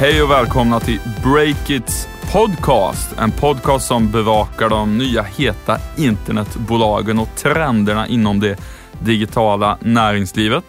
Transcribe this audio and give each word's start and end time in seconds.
Hej 0.00 0.22
och 0.22 0.30
välkomna 0.30 0.80
till 0.80 0.98
Breakits 1.24 2.08
podcast. 2.32 3.18
En 3.18 3.30
podcast 3.30 3.86
som 3.86 4.10
bevakar 4.10 4.68
de 4.68 4.98
nya 4.98 5.22
heta 5.22 5.78
internetbolagen 5.98 7.18
och 7.18 7.28
trenderna 7.36 8.08
inom 8.08 8.40
det 8.40 8.60
digitala 9.02 9.78
näringslivet. 9.80 10.64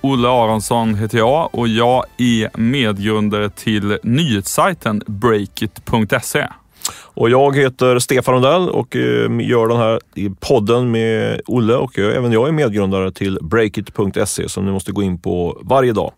Olle 0.00 0.28
Aronsson 0.28 0.94
heter 0.94 1.18
jag 1.18 1.54
och 1.54 1.68
jag 1.68 2.04
är 2.18 2.58
medgrundare 2.58 3.50
till 3.50 3.98
nyhetssajten 4.02 5.02
Breakit.se. 5.06 6.46
Och 7.00 7.30
jag 7.30 7.56
heter 7.56 7.98
Stefan 7.98 8.34
Rundell 8.34 8.70
och 8.70 8.96
ehm, 8.96 9.40
gör 9.40 9.68
den 9.68 9.76
här 9.76 10.00
podden 10.40 10.90
med 10.90 11.40
Olle 11.46 11.74
och 11.74 11.98
eh, 11.98 12.16
även 12.16 12.32
jag 12.32 12.48
är 12.48 12.52
medgrundare 12.52 13.12
till 13.12 13.38
Breakit.se 13.42 14.48
som 14.48 14.66
ni 14.66 14.72
måste 14.72 14.92
gå 14.92 15.02
in 15.02 15.18
på 15.18 15.58
varje 15.62 15.92
dag. 15.92 16.12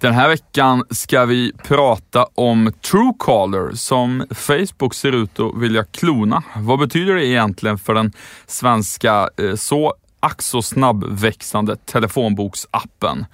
Den 0.00 0.14
här 0.14 0.28
veckan 0.28 0.84
ska 0.90 1.24
vi 1.24 1.52
prata 1.64 2.26
om 2.34 2.72
Truecaller 2.90 3.72
som 3.74 4.26
Facebook 4.30 4.94
ser 4.94 5.12
ut 5.12 5.40
att 5.40 5.56
vilja 5.56 5.84
klona. 5.84 6.42
Vad 6.56 6.78
betyder 6.78 7.14
det 7.14 7.26
egentligen 7.26 7.78
för 7.78 7.94
den 7.94 8.12
svenska 8.46 9.28
eh, 9.36 9.54
så 9.54 9.94
ack 10.20 10.42
så 10.42 10.62
snabbväxande 10.62 11.76
telefonboksappen? 11.76 13.26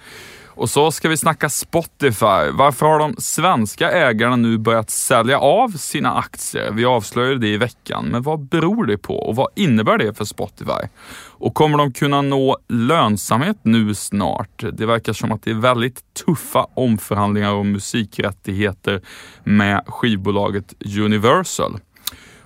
Och 0.57 0.71
så 0.71 0.91
ska 0.91 1.09
vi 1.09 1.17
snacka 1.17 1.49
Spotify. 1.49 2.51
Varför 2.53 2.87
har 2.87 2.99
de 2.99 3.15
svenska 3.19 3.91
ägarna 3.91 4.37
nu 4.37 4.59
börjat 4.59 4.91
sälja 4.91 5.39
av 5.39 5.69
sina 5.69 6.15
aktier? 6.15 6.71
Vi 6.73 6.85
avslöjade 6.85 7.39
det 7.39 7.49
i 7.49 7.57
veckan, 7.57 8.05
men 8.05 8.23
vad 8.23 8.41
beror 8.41 8.87
det 8.87 8.99
på 8.99 9.17
och 9.17 9.37
vad 9.37 9.49
innebär 9.57 9.99
det 9.99 10.15
för 10.15 10.25
Spotify? 10.25 10.89
Och 11.39 11.55
kommer 11.55 11.79
de 11.79 11.93
kunna 11.93 12.23
nå 12.23 12.59
lönsamhet 12.69 13.57
nu 13.63 13.95
snart? 13.95 14.65
Det 14.73 14.87
verkar 14.87 15.13
som 15.13 15.33
att 15.33 15.43
det 15.43 15.51
är 15.51 15.55
väldigt 15.55 16.15
tuffa 16.27 16.67
omförhandlingar 16.75 17.53
om 17.53 17.73
musikrättigheter 17.73 19.03
med 19.45 19.83
skivbolaget 19.87 20.75
Universal. 20.99 21.81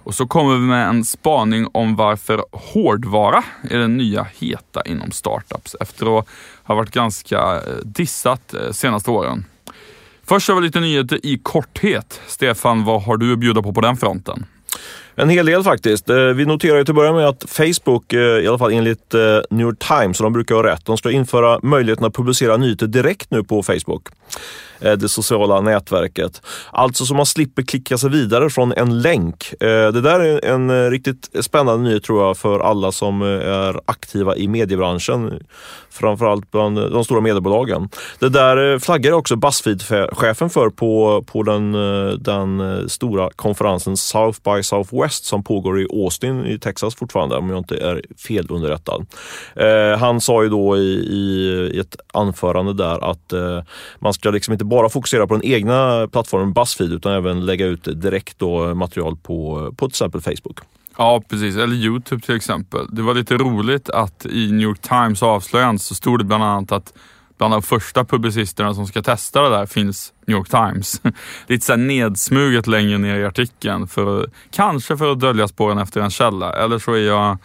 Och 0.05 0.15
så 0.15 0.27
kommer 0.27 0.56
vi 0.56 0.67
med 0.67 0.89
en 0.89 1.05
spaning 1.05 1.67
om 1.73 1.97
varför 1.97 2.45
hårdvara 2.53 3.45
är 3.62 3.79
den 3.79 3.97
nya 3.97 4.27
heta 4.39 4.83
inom 4.83 5.11
startups 5.11 5.77
efter 5.81 6.19
att 6.19 6.27
ha 6.62 6.75
varit 6.75 6.91
ganska 6.91 7.39
eh, 7.39 7.75
dissat 7.84 8.48
de 8.48 8.73
senaste 8.73 9.11
åren. 9.11 9.45
Först 10.25 10.48
har 10.48 10.57
vi 10.57 10.62
lite 10.62 10.81
nyheter 10.81 11.27
i 11.27 11.39
korthet. 11.39 12.20
Stefan, 12.27 12.84
vad 12.84 13.03
har 13.03 13.17
du 13.17 13.33
att 13.33 13.39
bjuda 13.39 13.62
på 13.62 13.73
på 13.73 13.81
den 13.81 13.97
fronten? 13.97 14.47
En 15.14 15.28
hel 15.28 15.47
del 15.47 15.62
faktiskt. 15.62 16.11
Eh, 16.11 16.16
vi 16.16 16.47
noterar 16.47 16.78
ju 16.78 16.84
till 16.84 16.92
att 16.92 16.97
börja 16.97 17.12
med 17.12 17.28
att 17.28 17.44
Facebook, 17.48 18.12
eh, 18.12 18.20
i 18.20 18.48
alla 18.48 18.58
fall 18.58 18.72
enligt 18.72 19.14
eh, 19.14 19.20
New 19.50 19.67
York 19.67 19.78
Times, 19.78 20.20
och 20.20 20.25
de 20.25 20.33
brukar 20.33 20.55
ha 20.55 20.62
rätt, 20.62 20.86
de 20.86 20.97
ska 20.97 21.11
införa 21.11 21.61
möjligheten 21.62 22.06
att 22.06 22.14
publicera 22.14 22.56
nyheter 22.56 22.86
direkt 22.86 23.30
nu 23.30 23.44
på 23.44 23.62
Facebook. 23.62 24.08
Det 24.78 25.08
sociala 25.08 25.61
nätverket. 25.61 26.42
Alltså 26.70 27.06
så 27.06 27.14
man 27.14 27.27
slipper 27.27 27.62
klicka 27.62 27.98
sig 27.98 28.11
vidare 28.11 28.50
från 28.50 28.72
en 28.72 29.02
länk. 29.02 29.55
Det 29.58 30.00
där 30.00 30.20
är 30.20 30.44
en 30.44 30.91
riktigt 30.91 31.30
spännande 31.41 31.89
nyhet 31.89 32.05
tror 32.05 32.22
jag 32.22 32.36
för 32.36 32.61
alla 32.61 32.92
som 32.92 33.22
är 33.22 33.80
aktiva 33.84 34.36
i 34.36 34.48
mediebranschen. 34.48 35.41
Framförallt 35.91 36.50
bland 36.50 36.77
de 36.77 37.05
stora 37.05 37.20
mediebolagen. 37.20 37.88
Det 38.19 38.28
där 38.28 38.72
eh, 38.72 38.78
flaggar 38.78 39.12
också 39.12 39.36
Buzzfeed-chefen 39.36 40.48
för 40.48 40.70
på, 40.70 41.24
på 41.27 41.42
den, 41.42 41.74
eh, 41.74 42.12
den 42.12 42.60
eh, 42.60 42.86
stora 42.86 43.30
konferensen 43.36 43.96
South 43.96 44.38
by 44.44 44.62
Southwest 44.62 45.24
som 45.24 45.44
pågår 45.44 45.80
i 45.80 45.86
Austin 45.91 46.46
i 46.46 46.58
Texas 46.58 46.94
fortfarande 46.94 47.36
om 47.36 47.50
jag 47.50 47.58
inte 47.58 47.77
är 47.77 48.02
felunderrättad. 48.16 49.06
Han 49.98 50.20
sa 50.20 50.42
ju 50.42 50.48
då 50.48 50.77
i, 50.77 51.70
i 51.74 51.79
ett 51.80 51.96
anförande 52.12 52.74
där 52.74 53.11
att 53.11 53.33
man 53.98 54.14
ska 54.14 54.30
liksom 54.30 54.52
inte 54.52 54.64
bara 54.64 54.89
fokusera 54.89 55.27
på 55.27 55.34
den 55.34 55.45
egna 55.45 56.08
plattformen 56.12 56.52
Buzzfeed 56.52 56.92
utan 56.92 57.12
även 57.12 57.46
lägga 57.46 57.67
ut 57.67 58.02
direkt 58.02 58.39
då 58.39 58.74
material 58.74 59.17
på, 59.17 59.70
på 59.77 59.86
till 59.86 59.92
exempel 59.92 60.20
Facebook. 60.20 60.61
Ja, 61.00 61.22
precis. 61.28 61.56
Eller 61.56 61.74
Youtube 61.77 62.22
till 62.22 62.36
exempel. 62.36 62.86
Det 62.92 63.02
var 63.02 63.14
lite 63.14 63.36
roligt 63.36 63.90
att 63.90 64.27
i 64.27 64.52
New 64.52 64.62
York 64.62 64.80
Times 64.80 65.22
avslöjande 65.22 65.78
så 65.78 65.94
stod 65.94 66.20
det 66.20 66.24
bland 66.24 66.44
annat 66.44 66.72
att 66.72 66.92
bland 67.38 67.55
de 67.55 67.62
första 67.62 68.05
publicisterna 68.05 68.74
som 68.74 68.86
ska 68.86 69.02
testa 69.02 69.42
det 69.42 69.48
där 69.48 69.66
finns 69.66 70.12
New 70.27 70.36
York 70.36 70.48
Times. 70.48 71.02
Lite 71.46 71.66
så 71.66 71.77
nedsmuget 71.77 72.66
längre 72.66 72.98
ner 72.98 73.18
i 73.18 73.24
artikeln, 73.24 73.88
för, 73.88 74.30
kanske 74.50 74.96
för 74.96 75.12
att 75.12 75.20
dölja 75.20 75.48
spåren 75.48 75.78
efter 75.78 76.00
en 76.00 76.11
källa. 76.11 76.52
Eller 76.52 76.78
så 76.78 76.92
är 76.92 77.06
jag 77.06 77.38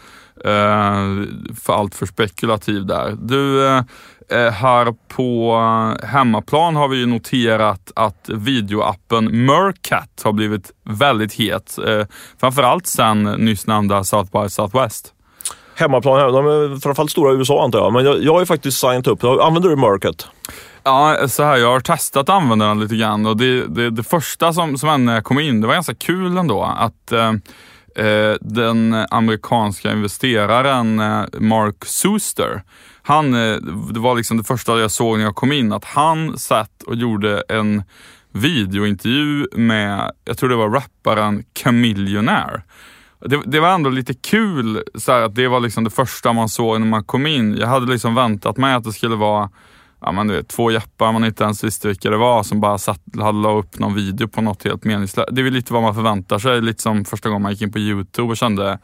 för 1.61 1.73
allt 1.73 1.95
för 1.95 2.05
spekulativ 2.05 2.85
där. 2.85 3.17
Du, 3.21 3.67
eh, 3.67 3.81
Eh, 4.29 4.51
här 4.51 4.93
på 5.07 5.57
hemmaplan 6.03 6.75
har 6.75 6.87
vi 6.87 7.05
noterat 7.05 7.91
att 7.95 8.29
videoappen 8.29 9.45
Mercat 9.45 10.21
har 10.23 10.33
blivit 10.33 10.71
väldigt 10.83 11.33
het. 11.33 11.77
Eh, 11.87 12.05
framförallt 12.39 12.87
sen 12.87 13.23
nyss 13.23 13.67
nämnda 13.67 14.03
South 14.03 14.31
by 14.31 14.49
Southwest. 14.49 15.13
Hemmaplan, 15.75 16.33
de 16.33 16.47
är 16.47 16.79
framförallt 16.79 17.11
stora 17.11 17.33
i 17.33 17.35
USA 17.35 17.63
antar 17.63 17.79
jag, 17.79 17.93
men 17.93 18.05
jag, 18.05 18.23
jag 18.23 18.33
har 18.33 18.39
ju 18.39 18.45
faktiskt 18.45 18.77
signat 18.77 19.07
upp. 19.07 19.23
Använder 19.23 19.69
du 19.69 19.75
Mercat? 19.75 20.27
Ja, 20.83 21.27
så 21.27 21.43
här, 21.43 21.57
jag 21.57 21.71
har 21.71 21.79
testat 21.79 22.21
att 22.21 22.35
använda 22.35 22.67
den 22.67 22.79
lite 22.79 22.95
grann 22.95 23.25
och 23.25 23.37
det, 23.37 23.67
det, 23.67 23.89
det 23.89 24.03
första 24.03 24.53
som, 24.53 24.77
som 24.77 24.89
hände 24.89 25.05
när 25.05 25.13
jag 25.13 25.23
kom 25.23 25.39
in, 25.39 25.61
det 25.61 25.67
var 25.67 25.73
ganska 25.73 25.95
kul 25.95 26.37
ändå 26.37 26.63
att 26.63 27.11
eh, 27.11 27.27
eh 27.27 27.33
Eh, 27.95 28.35
den 28.41 29.05
amerikanska 29.09 29.91
investeraren 29.91 30.99
eh, 30.99 31.25
Mark 31.39 31.85
Suster 31.85 32.63
han, 33.07 33.33
eh, 33.33 33.55
det 33.93 33.99
var 33.99 34.15
liksom 34.15 34.37
det 34.37 34.43
första 34.43 34.79
jag 34.79 34.91
såg 34.91 35.17
när 35.17 35.25
jag 35.25 35.35
kom 35.35 35.51
in, 35.51 35.73
att 35.73 35.85
han 35.85 36.37
satt 36.37 36.83
och 36.83 36.95
gjorde 36.95 37.43
en 37.49 37.83
videointervju 38.31 39.47
med, 39.53 40.11
jag 40.25 40.37
tror 40.37 40.49
det 40.49 40.55
var 40.55 40.69
rapparen 40.69 41.43
Chamillionaire. 41.63 42.61
Det, 43.19 43.41
det, 43.45 43.59
var 43.59 43.69
ändå 43.69 43.89
lite 43.89 44.13
kul 44.13 44.83
så 44.95 45.11
här, 45.11 45.21
att 45.21 45.35
det 45.35 45.47
var 45.47 45.59
liksom 45.59 45.83
det 45.83 45.89
första 45.89 46.33
man 46.33 46.49
såg 46.49 46.79
när 46.79 46.87
man 46.87 47.03
kom 47.03 47.27
in. 47.27 47.57
Jag 47.57 47.67
hade 47.67 47.91
liksom 47.91 48.15
väntat 48.15 48.57
mig 48.57 48.73
att 48.73 48.83
det 48.83 48.93
skulle 48.93 49.15
vara 49.15 49.49
ja, 50.05 50.11
men 50.11 50.27
du 50.27 50.33
vet, 50.33 50.47
två 50.47 50.71
jappar 50.71 51.11
man 51.11 51.25
inte 51.25 51.43
ens 51.43 51.63
visste 51.63 51.87
vilka 51.87 52.09
det 52.09 52.17
var 52.17 52.43
som 52.43 52.59
bara 52.59 52.77
satt, 52.77 53.01
la 53.13 53.51
upp 53.51 53.79
någon 53.79 53.95
video 53.95 54.27
på 54.27 54.41
något 54.41 54.63
helt 54.63 54.83
meningslöst. 54.83 55.29
Det 55.31 55.41
är 55.41 55.43
väl 55.43 55.53
lite 55.53 55.73
vad 55.73 55.81
man 55.81 55.95
förväntar 55.95 56.39
sig, 56.39 56.61
lite 56.61 56.81
som 56.81 57.05
första 57.05 57.29
gången 57.29 57.41
man 57.41 57.51
gick 57.51 57.61
in 57.61 57.71
på 57.71 57.79
Youtube 57.79 58.29
och 58.29 58.37
kände 58.37 58.79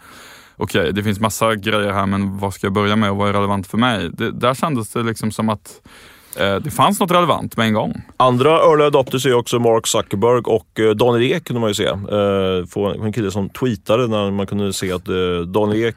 okej, 0.55 0.81
okay, 0.81 0.91
det 0.91 1.03
finns 1.03 1.19
massa 1.19 1.55
grejer 1.55 1.91
här 1.91 2.05
men 2.05 2.37
vad 2.37 2.53
ska 2.53 2.67
jag 2.67 2.73
börja 2.73 2.95
med 2.95 3.11
och 3.11 3.17
vad 3.17 3.29
är 3.29 3.33
relevant 3.33 3.67
för 3.67 3.77
mig? 3.77 4.09
Det, 4.13 4.31
där 4.31 4.53
kändes 4.53 4.89
det 4.89 5.03
liksom 5.03 5.31
som 5.31 5.49
att 5.49 5.81
Eh, 6.39 6.55
det 6.55 6.71
fanns 6.71 6.99
något 6.99 7.11
relevant 7.11 7.57
med 7.57 7.67
en 7.67 7.73
gång. 7.73 8.01
Andra 8.17 8.49
early 8.49 8.83
adopters 8.83 9.25
är 9.25 9.33
också 9.33 9.59
Mark 9.59 9.87
Zuckerberg 9.87 10.41
och 10.45 10.79
eh, 10.79 10.89
Daniel 10.89 11.31
Ek 11.31 11.43
kunde 11.43 11.59
man 11.59 11.69
ju 11.69 11.73
se. 11.73 11.85
Eh, 11.85 13.05
en 13.05 13.13
kille 13.13 13.31
som 13.31 13.49
tweetade 13.49 14.07
när 14.07 14.31
man 14.31 14.47
kunde 14.47 14.73
se 14.73 14.91
att 14.91 15.07
eh, 15.07 15.15
Daniel 15.47 15.87
Ek 15.87 15.95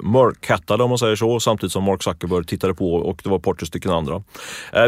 mörkhattade 0.00 0.82
om 0.82 0.88
man 0.88 0.98
säger 0.98 1.16
så 1.16 1.40
samtidigt 1.40 1.72
som 1.72 1.84
Mark 1.84 2.02
Zuckerberg 2.02 2.44
tittade 2.44 2.74
på 2.74 2.94
och 2.94 3.20
det 3.24 3.30
var 3.30 3.36
ett 3.36 3.42
par 3.42 3.64
stycken 3.64 3.90
andra. 3.90 4.22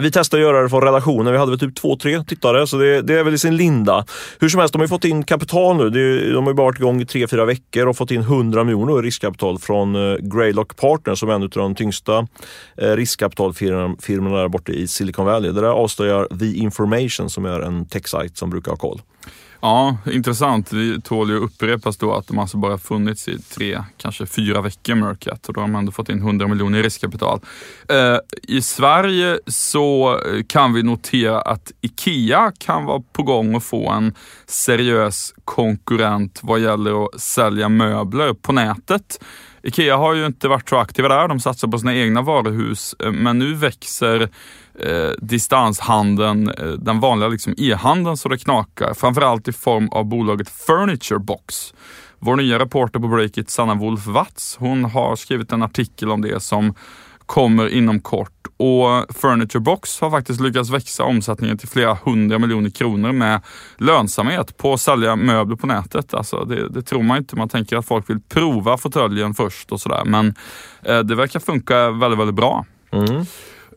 Vi 0.03 0.11
testade 0.11 0.43
att 0.43 0.49
göra 0.49 0.63
det 0.63 0.69
från 0.69 0.83
relationen. 0.83 1.33
Vi 1.33 1.39
hade 1.39 1.51
väl 1.51 1.59
typ 1.59 1.75
två, 1.75 1.97
tre 1.97 2.25
tittare 2.25 2.67
så 2.67 2.77
det, 2.77 3.03
det 3.03 3.19
är 3.19 3.25
väl 3.25 3.35
i 3.35 3.39
sin 3.39 3.57
linda. 3.57 4.05
Hur 4.41 4.49
som 4.49 4.61
helst, 4.61 4.73
de 4.73 4.79
har 4.79 4.85
ju 4.85 4.89
fått 4.89 5.05
in 5.05 5.23
kapital 5.23 5.77
nu. 5.77 5.91
De 5.91 6.43
har 6.43 6.51
ju 6.51 6.55
bara 6.55 6.67
varit 6.67 6.79
igång 6.79 7.01
i 7.01 7.07
tre, 7.07 7.27
fyra 7.27 7.45
veckor 7.45 7.87
och 7.87 7.97
fått 7.97 8.11
in 8.11 8.21
100 8.21 8.65
miljoner 8.65 8.99
i 8.99 9.03
riskkapital 9.03 9.59
från 9.59 10.17
Greylock 10.21 10.77
Partners 10.77 11.19
som 11.19 11.29
är 11.29 11.35
en 11.35 11.43
av 11.43 11.49
de 11.49 11.75
tyngsta 11.75 12.27
riskkapitalfirmorna 12.77 14.37
där 14.37 14.49
borta 14.49 14.70
i 14.75 14.89
Silicon 14.89 15.27
Valley. 15.27 15.53
Det 15.53 15.61
där 15.61 15.69
avslöjar 15.69 16.39
The 16.39 16.57
Information 16.57 17.31
som 17.31 17.45
är 17.45 17.61
en 17.61 17.87
techsajt 17.87 18.39
som 18.39 18.51
brukar 18.51 18.71
ha 18.71 18.77
koll. 18.77 19.01
Ja, 19.63 19.97
intressant. 20.13 20.71
Det 20.71 21.05
tål 21.05 21.31
ju 21.31 21.37
upprepas 21.37 21.97
då 21.97 22.15
att 22.15 22.27
de 22.27 22.39
alltså 22.39 22.57
bara 22.57 22.79
funnits 22.79 23.29
i 23.29 23.39
tre, 23.39 23.83
kanske 23.97 24.27
fyra 24.27 24.61
veckor 24.61 24.95
Mercat 24.95 25.49
och 25.49 25.55
då 25.55 25.61
har 25.61 25.69
man 25.69 25.79
ändå 25.79 25.93
fått 25.93 26.09
in 26.09 26.19
100 26.19 26.49
miljoner 26.49 26.79
i 26.79 26.83
riskkapital. 26.83 27.41
Eh, 27.89 28.17
I 28.43 28.63
Sverige 28.63 29.39
så 29.47 30.21
kan 30.47 30.73
vi 30.73 30.83
notera 30.83 31.41
att 31.41 31.73
IKEA 31.81 32.53
kan 32.59 32.85
vara 32.85 33.03
på 33.13 33.23
gång 33.23 33.55
att 33.55 33.65
få 33.65 33.91
en 33.91 34.15
seriös 34.47 35.35
konkurrent 35.45 36.41
vad 36.43 36.61
gäller 36.61 37.05
att 37.05 37.21
sälja 37.21 37.69
möbler 37.69 38.35
på 38.35 38.53
nätet. 38.53 39.19
Ikea 39.63 39.97
har 39.97 40.15
ju 40.15 40.27
inte 40.27 40.49
varit 40.49 40.69
så 40.69 40.77
aktiva 40.77 41.09
där, 41.09 41.29
de 41.29 41.41
satsar 41.41 41.69
på 41.69 41.79
sina 41.79 41.95
egna 41.95 42.23
varuhus, 42.23 42.95
eh, 42.99 43.13
men 43.13 43.39
nu 43.39 43.55
växer 43.55 44.29
eh, 44.87 45.11
distanshandeln, 45.19 46.49
eh, 46.49 46.67
den 46.67 47.01
vanliga 47.01 47.29
liksom 47.29 47.55
e-handeln 47.57 48.17
så 48.17 48.29
det 48.29 48.39
knakar. 48.39 48.95
Framförallt 48.95 49.49
i 49.49 49.53
form 49.53 49.89
av 49.89 50.05
bolaget 50.05 50.49
Furniture 50.49 51.19
Box. 51.19 51.75
Vår 52.19 52.37
nya 52.37 52.59
reporter 52.59 53.01
på 53.01 53.09
Breakit, 53.09 53.51
Sanna 53.51 53.75
Wolf 53.75 54.07
Watz, 54.07 54.57
hon 54.61 54.85
har 54.85 55.17
skrivit 55.17 55.53
en 55.53 55.63
artikel 55.63 56.11
om 56.11 56.23
det 56.23 56.43
som 56.43 56.75
kommer 57.27 57.69
inom 57.69 58.01
kort 58.01 58.41
och 58.61 59.17
Furniture 59.17 59.61
Box 59.61 60.01
har 60.01 60.11
faktiskt 60.11 60.41
lyckats 60.41 60.71
växa 60.71 61.05
omsättningen 61.05 61.59
till 61.59 61.69
flera 61.69 61.99
hundra 62.05 62.39
miljoner 62.39 62.71
kronor 62.71 63.13
med 63.13 63.41
lönsamhet 63.79 64.57
på 64.57 64.73
att 64.73 64.81
sälja 64.81 65.17
möbler 65.17 65.57
på 65.57 65.67
nätet. 65.67 66.15
Alltså 66.15 66.45
det, 66.45 66.69
det 66.69 66.83
tror 66.83 67.03
man 67.03 67.17
inte. 67.17 67.37
Man 67.37 67.49
tänker 67.49 67.77
att 67.77 67.87
folk 67.87 68.11
vill 68.11 68.21
prova 68.29 68.77
fåtöljen 68.77 69.35
först 69.35 69.73
och 69.73 69.81
sådär. 69.81 70.03
Men 70.05 70.35
eh, 70.83 70.99
det 70.99 71.15
verkar 71.15 71.41
funka 71.41 71.91
väldigt, 71.91 72.21
väldigt 72.21 72.37
bra. 72.37 72.67
Mm. 72.91 73.25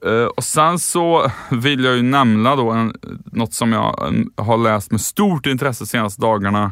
Eh, 0.06 0.26
och 0.26 0.44
sen 0.44 0.80
så 0.80 1.32
vill 1.52 1.84
jag 1.84 1.96
ju 1.96 2.02
nämna 2.02 2.56
då 2.56 2.72
en, 2.72 2.94
något 3.26 3.54
som 3.54 3.74
jag 3.74 4.14
har 4.38 4.58
läst 4.58 4.92
med 4.92 5.02
stort 5.02 5.46
intresse 5.46 5.84
de 5.84 5.88
senaste 5.88 6.22
dagarna 6.22 6.72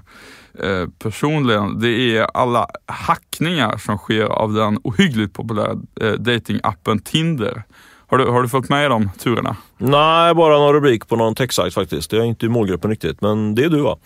eh, 0.59 0.87
personligen. 0.99 1.79
Det 1.79 2.17
är 2.17 2.23
alla 2.33 2.67
hackningar 2.85 3.77
som 3.77 3.97
sker 3.97 4.25
av 4.25 4.53
den 4.53 4.79
ohyggligt 4.83 5.33
populära 5.33 5.71
eh, 6.01 6.11
datingappen 6.11 6.99
Tinder. 6.99 7.63
Har 8.07 8.17
du, 8.17 8.25
har 8.25 8.41
du 8.43 8.49
följt 8.49 8.69
med 8.69 8.85
i 8.85 8.89
de 8.89 9.09
turerna? 9.19 9.55
Nej, 9.77 10.33
bara 10.35 10.57
någon 10.57 10.73
rubrik 10.73 11.07
på 11.07 11.15
någon 11.15 11.35
textsajt 11.35 11.73
faktiskt. 11.73 12.11
Jag 12.11 12.21
är 12.21 12.25
inte 12.25 12.45
i 12.45 12.49
målgruppen 12.49 12.89
riktigt, 12.91 13.21
men 13.21 13.55
det 13.55 13.63
är 13.63 13.69
du 13.69 13.81
va? 13.81 13.97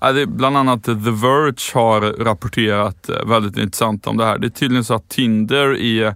Ja, 0.00 0.12
det 0.12 0.22
är 0.22 0.26
bland 0.26 0.56
annat 0.56 0.84
The 0.84 0.92
Verge 0.92 1.74
har 1.74 2.24
rapporterat 2.24 3.10
väldigt 3.26 3.56
intressant 3.56 4.06
om 4.06 4.16
det 4.16 4.24
här. 4.24 4.38
Det 4.38 4.46
är 4.46 4.50
tydligen 4.50 4.84
så 4.84 4.94
att 4.94 5.08
Tinder 5.08 5.76
är 5.76 6.14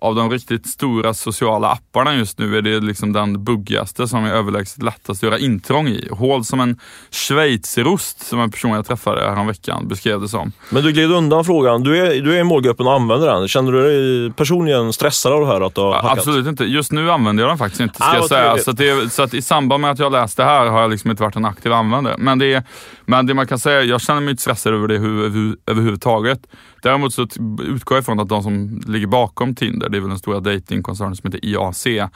av 0.00 0.14
de 0.14 0.30
riktigt 0.30 0.66
stora 0.66 1.14
sociala 1.14 1.68
apparna 1.68 2.14
just 2.14 2.38
nu 2.38 2.58
är 2.58 2.62
det 2.62 2.80
liksom 2.80 3.12
den 3.12 3.44
buggigaste 3.44 4.08
som 4.08 4.24
är 4.24 4.32
överlägset 4.32 4.82
lättast 4.82 5.10
att 5.10 5.22
göra 5.22 5.38
intrång 5.38 5.88
i. 5.88 6.08
Hål 6.10 6.44
som 6.44 6.60
en 6.60 6.80
schweizerost 7.10 8.26
som 8.26 8.40
en 8.40 8.50
person 8.50 8.70
jag 8.70 8.86
träffade 8.86 9.30
häromveckan 9.30 9.88
beskrev 9.88 10.20
det 10.20 10.28
som. 10.28 10.52
Men 10.70 10.82
du 10.82 10.92
gled 10.92 11.12
undan 11.12 11.44
frågan. 11.44 11.82
Du 11.82 11.96
är, 11.96 12.20
du 12.20 12.34
är 12.34 12.40
i 12.40 12.44
målgruppen 12.44 12.86
och 12.86 12.92
använder 12.92 13.26
den. 13.26 13.48
Känner 13.48 13.72
du 13.72 13.82
dig 13.82 14.32
personligen 14.32 14.92
stressad 14.92 15.32
av 15.32 15.40
det 15.40 15.46
här 15.46 15.60
att 15.60 15.74
du 15.74 15.80
har 15.80 15.94
hackat? 15.94 16.18
Absolut 16.18 16.46
inte. 16.46 16.64
Just 16.64 16.92
nu 16.92 17.10
använder 17.10 17.42
jag 17.42 17.50
den 17.50 17.58
faktiskt 17.58 17.80
inte 17.80 17.94
ska 17.94 18.04
ah, 18.04 18.14
jag 18.14 18.28
säga. 18.28 18.58
Så 18.58 18.70
att, 18.70 18.76
det, 18.76 19.12
så 19.12 19.22
att 19.22 19.34
i 19.34 19.42
samband 19.42 19.80
med 19.80 19.90
att 19.90 19.98
jag 19.98 20.12
läste 20.12 20.42
det 20.42 20.46
här 20.46 20.66
har 20.66 20.80
jag 20.80 20.90
liksom 20.90 21.10
inte 21.10 21.22
varit 21.22 21.36
en 21.36 21.44
aktiv 21.44 21.72
användare. 21.72 22.14
Men 22.18 22.38
det, 22.38 22.64
men 23.06 23.26
det 23.26 23.34
man 23.34 23.46
kan 23.46 23.58
säga, 23.58 23.82
jag 23.82 24.00
känner 24.00 24.20
mig 24.20 24.30
inte 24.30 24.42
stressad 24.42 24.74
över 24.74 24.88
det 24.88 24.94
över, 24.94 25.56
överhuvudtaget. 25.66 26.40
Däremot 26.82 27.14
så 27.14 27.22
utgår 27.62 27.96
jag 27.96 28.02
ifrån 28.02 28.20
att 28.20 28.28
de 28.28 28.42
som 28.42 28.80
ligger 28.86 29.06
bakom 29.06 29.54
Tinder, 29.54 29.88
det 29.88 29.96
är 29.96 30.00
väl 30.00 30.08
den 30.08 30.18
stora 30.18 30.40
datingkoncernen 30.40 31.16
som 31.16 31.32
heter 31.32 31.44
IAC, 31.44 31.86
eh, 31.86 32.08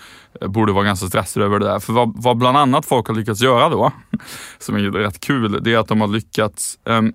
borde 0.48 0.72
vara 0.72 0.84
ganska 0.84 1.06
stressade 1.06 1.46
över 1.46 1.58
det 1.58 1.66
där. 1.66 1.78
För 1.78 1.92
vad, 1.92 2.22
vad 2.22 2.36
bland 2.36 2.56
annat 2.56 2.86
folk 2.86 3.08
har 3.08 3.14
lyckats 3.14 3.42
göra 3.42 3.68
då, 3.68 3.92
som 4.58 4.76
är 4.76 4.80
rätt 4.80 5.20
kul, 5.20 5.62
det 5.62 5.72
är 5.72 5.78
att 5.78 5.88
de 5.88 6.00
har 6.00 6.08
lyckats 6.08 6.78
um, 6.84 7.12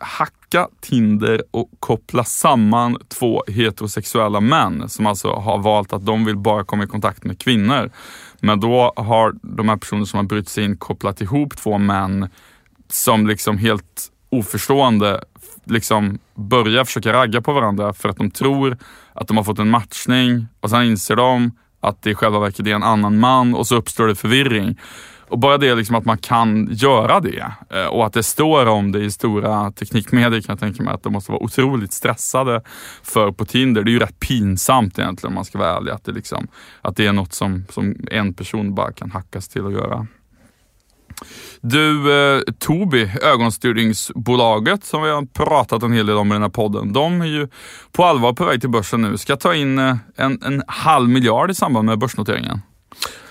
hacka 0.00 0.68
Tinder 0.80 1.42
och 1.50 1.70
koppla 1.80 2.24
samman 2.24 2.98
två 3.08 3.42
heterosexuella 3.48 4.40
män 4.40 4.88
som 4.88 5.06
alltså 5.06 5.32
har 5.32 5.58
valt 5.58 5.92
att 5.92 6.06
de 6.06 6.24
vill 6.24 6.36
bara 6.36 6.64
komma 6.64 6.84
i 6.84 6.86
kontakt 6.86 7.24
med 7.24 7.38
kvinnor. 7.38 7.90
Men 8.40 8.60
då 8.60 8.92
har 8.96 9.34
de 9.42 9.68
här 9.68 9.76
personerna 9.76 10.06
som 10.06 10.16
har 10.16 10.24
brytt 10.24 10.48
sig 10.48 10.64
in 10.64 10.76
kopplat 10.76 11.20
ihop 11.20 11.56
två 11.56 11.78
män 11.78 12.28
som 12.88 13.26
liksom 13.26 13.58
helt 13.58 14.10
oförstående 14.30 15.24
liksom 15.70 16.18
börjar 16.34 16.84
försöka 16.84 17.12
ragga 17.12 17.40
på 17.40 17.52
varandra 17.52 17.92
för 17.92 18.08
att 18.08 18.16
de 18.16 18.30
tror 18.30 18.78
att 19.12 19.28
de 19.28 19.36
har 19.36 19.44
fått 19.44 19.58
en 19.58 19.70
matchning 19.70 20.46
och 20.60 20.70
sen 20.70 20.82
inser 20.82 21.16
de 21.16 21.52
att 21.80 22.02
det 22.02 22.10
i 22.10 22.14
själva 22.14 22.38
verket 22.38 22.66
är 22.66 22.74
en 22.74 22.82
annan 22.82 23.18
man 23.18 23.54
och 23.54 23.66
så 23.66 23.76
uppstår 23.76 24.06
det 24.06 24.14
förvirring. 24.14 24.78
Och 25.28 25.38
bara 25.38 25.58
det 25.58 25.74
liksom 25.74 25.96
att 25.96 26.04
man 26.04 26.18
kan 26.18 26.68
göra 26.70 27.20
det 27.20 27.52
eh, 27.70 27.86
och 27.86 28.06
att 28.06 28.12
det 28.12 28.22
står 28.22 28.66
om 28.66 28.92
det 28.92 29.00
i 29.00 29.10
stora 29.10 29.72
teknikmedier 29.72 30.40
kan 30.40 30.52
jag 30.52 30.60
tänka 30.60 30.82
mig 30.82 30.94
att 30.94 31.02
de 31.02 31.12
måste 31.12 31.32
vara 31.32 31.42
otroligt 31.42 31.92
stressade 31.92 32.62
för 33.02 33.32
på 33.32 33.44
Tinder. 33.44 33.82
Det 33.82 33.90
är 33.90 33.92
ju 33.92 33.98
rätt 33.98 34.20
pinsamt 34.20 34.98
egentligen 34.98 35.30
om 35.30 35.34
man 35.34 35.44
ska 35.44 35.58
vara 35.58 35.76
ärlig. 35.76 35.92
Att 35.92 36.04
det, 36.04 36.12
liksom, 36.12 36.48
att 36.82 36.96
det 36.96 37.06
är 37.06 37.12
något 37.12 37.32
som, 37.32 37.64
som 37.70 37.96
en 38.10 38.34
person 38.34 38.74
bara 38.74 38.92
kan 38.92 39.10
hackas 39.10 39.48
till 39.48 39.66
att 39.66 39.72
göra. 39.72 40.06
Du, 41.60 42.12
eh, 42.12 42.40
Tobii, 42.58 43.12
ögonstyrningsbolaget 43.22 44.84
som 44.84 45.02
vi 45.02 45.10
har 45.10 45.26
pratat 45.26 45.82
en 45.82 45.92
hel 45.92 46.06
del 46.06 46.16
om 46.16 46.28
i 46.28 46.32
den 46.32 46.42
här 46.42 46.48
podden. 46.48 46.92
De 46.92 47.20
är 47.20 47.26
ju 47.26 47.48
på 47.92 48.04
allvar 48.04 48.32
på 48.32 48.44
väg 48.44 48.60
till 48.60 48.70
börsen 48.70 49.02
nu. 49.02 49.18
Ska 49.18 49.36
ta 49.36 49.54
in 49.54 49.78
eh, 49.78 49.96
en, 50.16 50.42
en 50.42 50.62
halv 50.66 51.08
miljard 51.08 51.50
i 51.50 51.54
samband 51.54 51.86
med 51.86 51.98
börsnoteringen. 51.98 52.60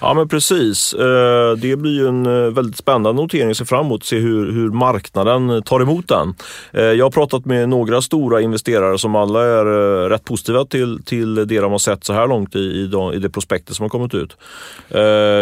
Ja 0.01 0.13
men 0.13 0.27
precis. 0.27 0.93
Eh, 0.93 1.55
det 1.57 1.75
blir 1.75 1.91
ju 1.91 2.07
en 2.07 2.25
eh, 2.25 2.51
väldigt 2.51 2.77
spännande 2.77 3.21
notering 3.21 3.51
att 3.51 3.57
se 3.57 3.65
fram 3.65 3.85
emot, 3.85 4.03
se 4.03 4.17
hur, 4.17 4.51
hur 4.51 4.69
marknaden 4.69 5.63
tar 5.63 5.79
emot 5.79 6.07
den. 6.07 6.35
Eh, 6.73 6.83
jag 6.83 7.05
har 7.05 7.11
pratat 7.11 7.45
med 7.45 7.69
några 7.69 8.01
stora 8.01 8.41
investerare 8.41 8.97
som 8.97 9.15
alla 9.15 9.45
är 9.45 9.65
rätt 10.09 10.25
positiva 10.25 10.65
till, 10.65 11.03
till 11.03 11.35
det 11.35 11.59
de 11.59 11.71
har 11.71 11.77
sett 11.79 12.03
så 12.03 12.13
här 12.13 12.27
långt 12.27 12.55
i, 12.55 12.59
i, 12.59 12.87
de, 12.87 13.13
i 13.13 13.19
det 13.19 13.29
prospektet 13.29 13.75
som 13.75 13.83
har 13.83 13.89
kommit 13.89 14.13
ut. 14.13 14.37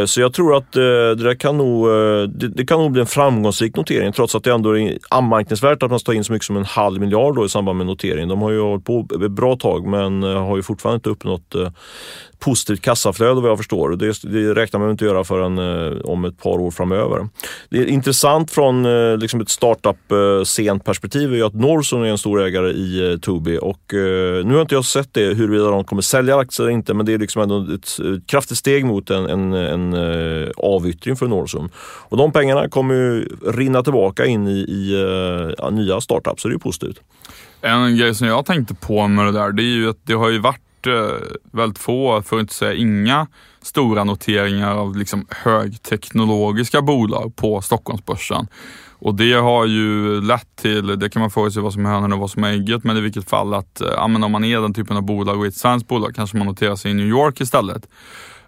Så 0.09 0.21
jag 0.21 0.33
tror 0.33 0.57
att 0.57 0.71
det, 1.17 1.35
kan 1.39 1.57
nog, 1.57 1.87
det, 2.29 2.47
det, 2.47 2.65
kan 2.65 2.79
nog 2.79 2.91
bli 2.91 3.01
en 3.01 3.07
framgångsrik 3.07 3.75
notering 3.75 4.13
trots 4.13 4.35
att 4.35 4.43
det 4.43 4.51
ändå 4.51 4.77
är 4.77 4.97
anmärkningsvärt 5.09 5.83
att 5.83 5.89
man 5.89 5.99
ska 5.99 6.13
in 6.13 6.23
så 6.23 6.33
mycket 6.33 6.45
som 6.45 6.57
en 6.57 6.65
halv 6.65 7.01
miljard 7.01 7.35
då 7.35 7.45
i 7.45 7.49
samband 7.49 7.77
med 7.77 7.87
noteringen. 7.87 8.29
De 8.29 8.41
har 8.41 8.51
ju 8.51 8.61
hållit 8.61 8.85
på 8.85 9.07
ett 9.25 9.31
bra 9.31 9.55
tag 9.55 9.87
men 9.87 10.23
har 10.23 10.55
ju 10.55 10.63
fortfarande 10.63 10.95
inte 10.95 11.09
uppnått 11.09 11.55
positivt 12.39 12.81
kassaflöde 12.81 13.41
vad 13.41 13.51
jag 13.51 13.57
förstår. 13.57 13.89
Det, 13.89 14.21
det 14.21 14.53
räknar 14.53 14.79
man 14.79 14.91
inte 14.91 15.05
göra 15.05 15.23
förrän 15.23 15.57
eh, 15.57 16.01
om 16.01 16.25
ett 16.25 16.43
par 16.43 16.59
år 16.59 16.71
framöver. 16.71 17.29
Det 17.69 17.77
är 17.77 17.85
intressant 17.85 18.51
från 18.51 18.85
eh, 18.85 19.17
liksom 19.17 19.41
ett 19.41 19.49
startup-sent 19.49 20.81
eh, 20.81 20.85
perspektiv 20.85 21.33
är 21.33 21.35
ju 21.35 21.43
att 21.43 21.53
Norson 21.53 22.03
är 22.03 22.07
en 22.07 22.17
stor 22.17 22.41
ägare 22.41 22.71
i 22.71 23.11
eh, 23.11 23.17
Tobii 23.17 23.59
och 23.61 23.93
eh, 23.93 24.45
nu 24.45 24.53
har 24.53 24.61
inte 24.61 24.75
jag 24.75 24.85
sett 24.85 25.13
det 25.13 25.33
huruvida 25.33 25.69
de 25.69 25.83
kommer 25.83 26.01
sälja 26.01 26.37
aktier 26.37 26.65
eller 26.65 26.73
inte 26.73 26.93
men 26.93 27.05
det 27.05 27.13
är 27.13 27.17
liksom 27.17 27.41
ändå 27.41 27.73
ett, 27.73 27.99
ett 27.99 28.27
kraftigt 28.27 28.57
steg 28.57 28.85
mot 28.85 29.09
en, 29.09 29.25
en, 29.25 29.53
en 29.53 29.93
eh, 29.93 30.49
avyttring 30.57 31.15
för 31.15 31.27
Norson. 31.27 31.69
Och 32.09 32.17
de 32.17 32.31
pengarna 32.31 32.69
kommer 32.69 32.93
ju 32.93 33.27
rinna 33.45 33.83
tillbaka 33.83 34.25
in 34.25 34.47
i, 34.47 34.59
i 34.59 34.93
eh, 35.59 35.71
nya 35.71 36.01
startups 36.01 36.41
så 36.41 36.47
det 36.47 36.55
är 36.55 36.59
positivt. 36.59 36.99
En 37.61 37.97
grej 37.97 38.15
som 38.15 38.27
jag 38.27 38.45
tänkte 38.45 38.73
på 38.73 39.07
med 39.07 39.25
det 39.25 39.31
där, 39.31 39.51
det 39.51 39.63
är 39.63 39.75
ju 39.75 39.89
att 39.89 39.97
det 40.03 40.13
har 40.13 40.29
ju 40.29 40.39
varit 40.39 40.61
Eh, 40.87 41.21
väldigt 41.51 41.79
få, 41.79 42.21
för 42.21 42.35
att 42.35 42.41
inte 42.41 42.53
säga 42.53 42.73
inga, 42.73 43.27
stora 43.61 44.03
noteringar 44.03 44.75
av 44.75 44.95
liksom 44.95 45.25
högteknologiska 45.29 46.81
bolag 46.81 47.35
på 47.35 47.61
Stockholmsbörsen. 47.61 48.47
Och 48.99 49.15
det 49.15 49.33
har 49.33 49.65
ju 49.65 50.21
lett 50.21 50.55
till, 50.55 50.99
det 50.99 51.09
kan 51.09 51.19
man 51.19 51.31
fråga 51.31 51.51
sig 51.51 51.61
vad 51.61 51.73
som 51.73 51.85
är 51.85 51.89
hönan 51.89 52.13
och 52.13 52.19
vad 52.19 52.31
som 52.31 52.43
är 52.43 52.51
ägget, 52.51 52.83
men 52.83 52.97
i 52.97 53.01
vilket 53.01 53.29
fall 53.29 53.53
att 53.53 53.81
eh, 53.81 54.03
om 54.03 54.31
man 54.31 54.43
är 54.43 54.61
den 54.61 54.73
typen 54.73 54.97
av 54.97 55.03
bolag 55.03 55.37
och 55.37 55.45
är 55.45 55.49
ett 55.49 55.57
svenskt 55.57 55.87
bolag 55.87 56.15
kanske 56.15 56.37
man 56.37 56.47
noterar 56.47 56.75
sig 56.75 56.91
i 56.91 56.93
New 56.93 57.07
York 57.07 57.41
istället. 57.41 57.87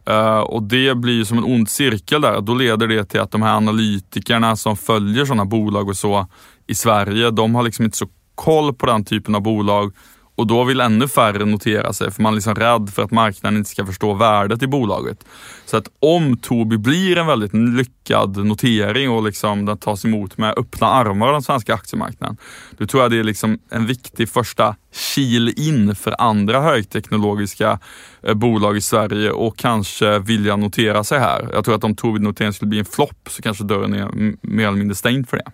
Uh, 0.09 0.39
och 0.39 0.63
det 0.63 0.97
blir 0.97 1.23
som 1.23 1.37
en 1.37 1.43
ond 1.43 1.69
cirkel 1.69 2.21
där. 2.21 2.41
Då 2.41 2.53
leder 2.53 2.87
det 2.87 3.05
till 3.05 3.19
att 3.19 3.31
de 3.31 3.41
här 3.41 3.55
analytikerna 3.55 4.55
som 4.55 4.77
följer 4.77 5.25
sådana 5.25 5.45
bolag 5.45 5.89
och 5.89 5.97
så 5.97 6.27
i 6.67 6.75
Sverige, 6.75 7.31
de 7.31 7.55
har 7.55 7.63
liksom 7.63 7.85
inte 7.85 7.97
så 7.97 8.07
koll 8.35 8.73
på 8.73 8.85
den 8.85 9.05
typen 9.05 9.35
av 9.35 9.41
bolag 9.41 9.93
och 10.39 10.47
då 10.47 10.63
vill 10.63 10.81
ännu 10.81 11.07
färre 11.07 11.45
notera 11.45 11.93
sig 11.93 12.11
för 12.11 12.23
man 12.23 12.33
är 12.33 12.35
liksom 12.35 12.55
rädd 12.55 12.89
för 12.95 13.03
att 13.03 13.11
marknaden 13.11 13.57
inte 13.57 13.69
ska 13.69 13.85
förstå 13.85 14.13
värdet 14.13 14.63
i 14.63 14.67
bolaget. 14.67 15.25
Så 15.65 15.77
att 15.77 15.87
om 15.99 16.37
Tobii 16.37 16.77
blir 16.77 17.17
en 17.17 17.27
väldigt 17.27 17.53
lyckad 17.53 18.45
notering 18.45 19.09
och 19.09 19.23
liksom 19.23 19.65
den 19.65 19.77
tas 19.77 20.05
emot 20.05 20.37
med 20.37 20.53
öppna 20.57 20.87
armar 20.87 21.27
av 21.27 21.33
den 21.33 21.41
svenska 21.41 21.73
aktiemarknaden. 21.73 22.37
Då 22.77 22.87
tror 22.87 23.03
jag 23.03 23.11
det 23.11 23.19
är 23.19 23.23
liksom 23.23 23.59
en 23.69 23.85
viktig 23.85 24.29
första 24.29 24.75
kil 25.15 25.53
in 25.57 25.95
för 25.95 26.15
andra 26.19 26.61
högteknologiska 26.61 27.79
Eh, 28.23 28.33
bolag 28.33 28.77
i 28.77 28.81
Sverige 28.81 29.31
och 29.31 29.57
kanske 29.57 30.19
vilja 30.19 30.55
notera 30.55 31.03
sig 31.03 31.19
här. 31.19 31.49
Jag 31.53 31.65
tror 31.65 31.75
att 31.75 31.83
om 31.83 31.95
Tobii-noteringen 31.95 32.53
skulle 32.53 32.69
bli 32.69 32.79
en 32.79 32.85
flopp 32.85 33.29
så 33.29 33.41
kanske 33.41 33.63
dörren 33.63 33.93
är 33.93 34.09
mer 34.41 34.67
eller 34.67 34.77
mindre 34.77 34.95
stängd 34.95 35.29
för 35.29 35.37
det. 35.37 35.51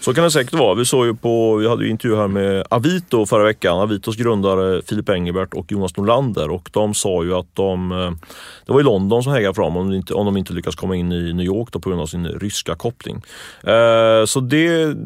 Så 0.00 0.14
kan 0.14 0.24
det 0.24 0.30
säkert 0.30 0.54
vara. 0.54 0.74
Vi 0.74 0.84
såg 0.84 1.06
ju 1.06 1.14
på, 1.14 1.56
vi 1.56 1.68
hade 1.68 1.84
ju 1.84 1.90
intervju 1.90 2.16
här 2.16 2.28
med 2.28 2.66
Avito 2.70 3.26
förra 3.26 3.44
veckan. 3.44 3.78
Avitos 3.78 4.16
grundare 4.16 4.82
Filip 4.82 5.08
Engelbert 5.08 5.54
och 5.54 5.72
Jonas 5.72 5.96
Norlander 5.96 6.50
och 6.50 6.70
de 6.72 6.94
sa 6.94 7.24
ju 7.24 7.34
att 7.34 7.54
de, 7.54 7.92
eh, 7.92 8.10
det 8.66 8.72
var 8.72 8.80
i 8.80 8.82
London 8.82 9.22
som 9.22 9.32
hägade 9.32 9.54
fram 9.54 9.76
om 9.76 9.90
de 9.90 9.96
inte, 9.96 10.14
om 10.14 10.26
de 10.26 10.36
inte 10.36 10.52
lyckas 10.52 10.74
komma 10.74 10.96
in 10.96 11.12
i 11.12 11.32
New 11.32 11.46
York 11.46 11.68
då 11.72 11.80
på 11.80 11.88
grund 11.88 12.02
av 12.02 12.06
sin 12.06 12.26
ryska 12.26 12.74
koppling. 12.74 13.22
Eh, 13.62 14.24
så 14.26 14.40
det, 14.40 14.96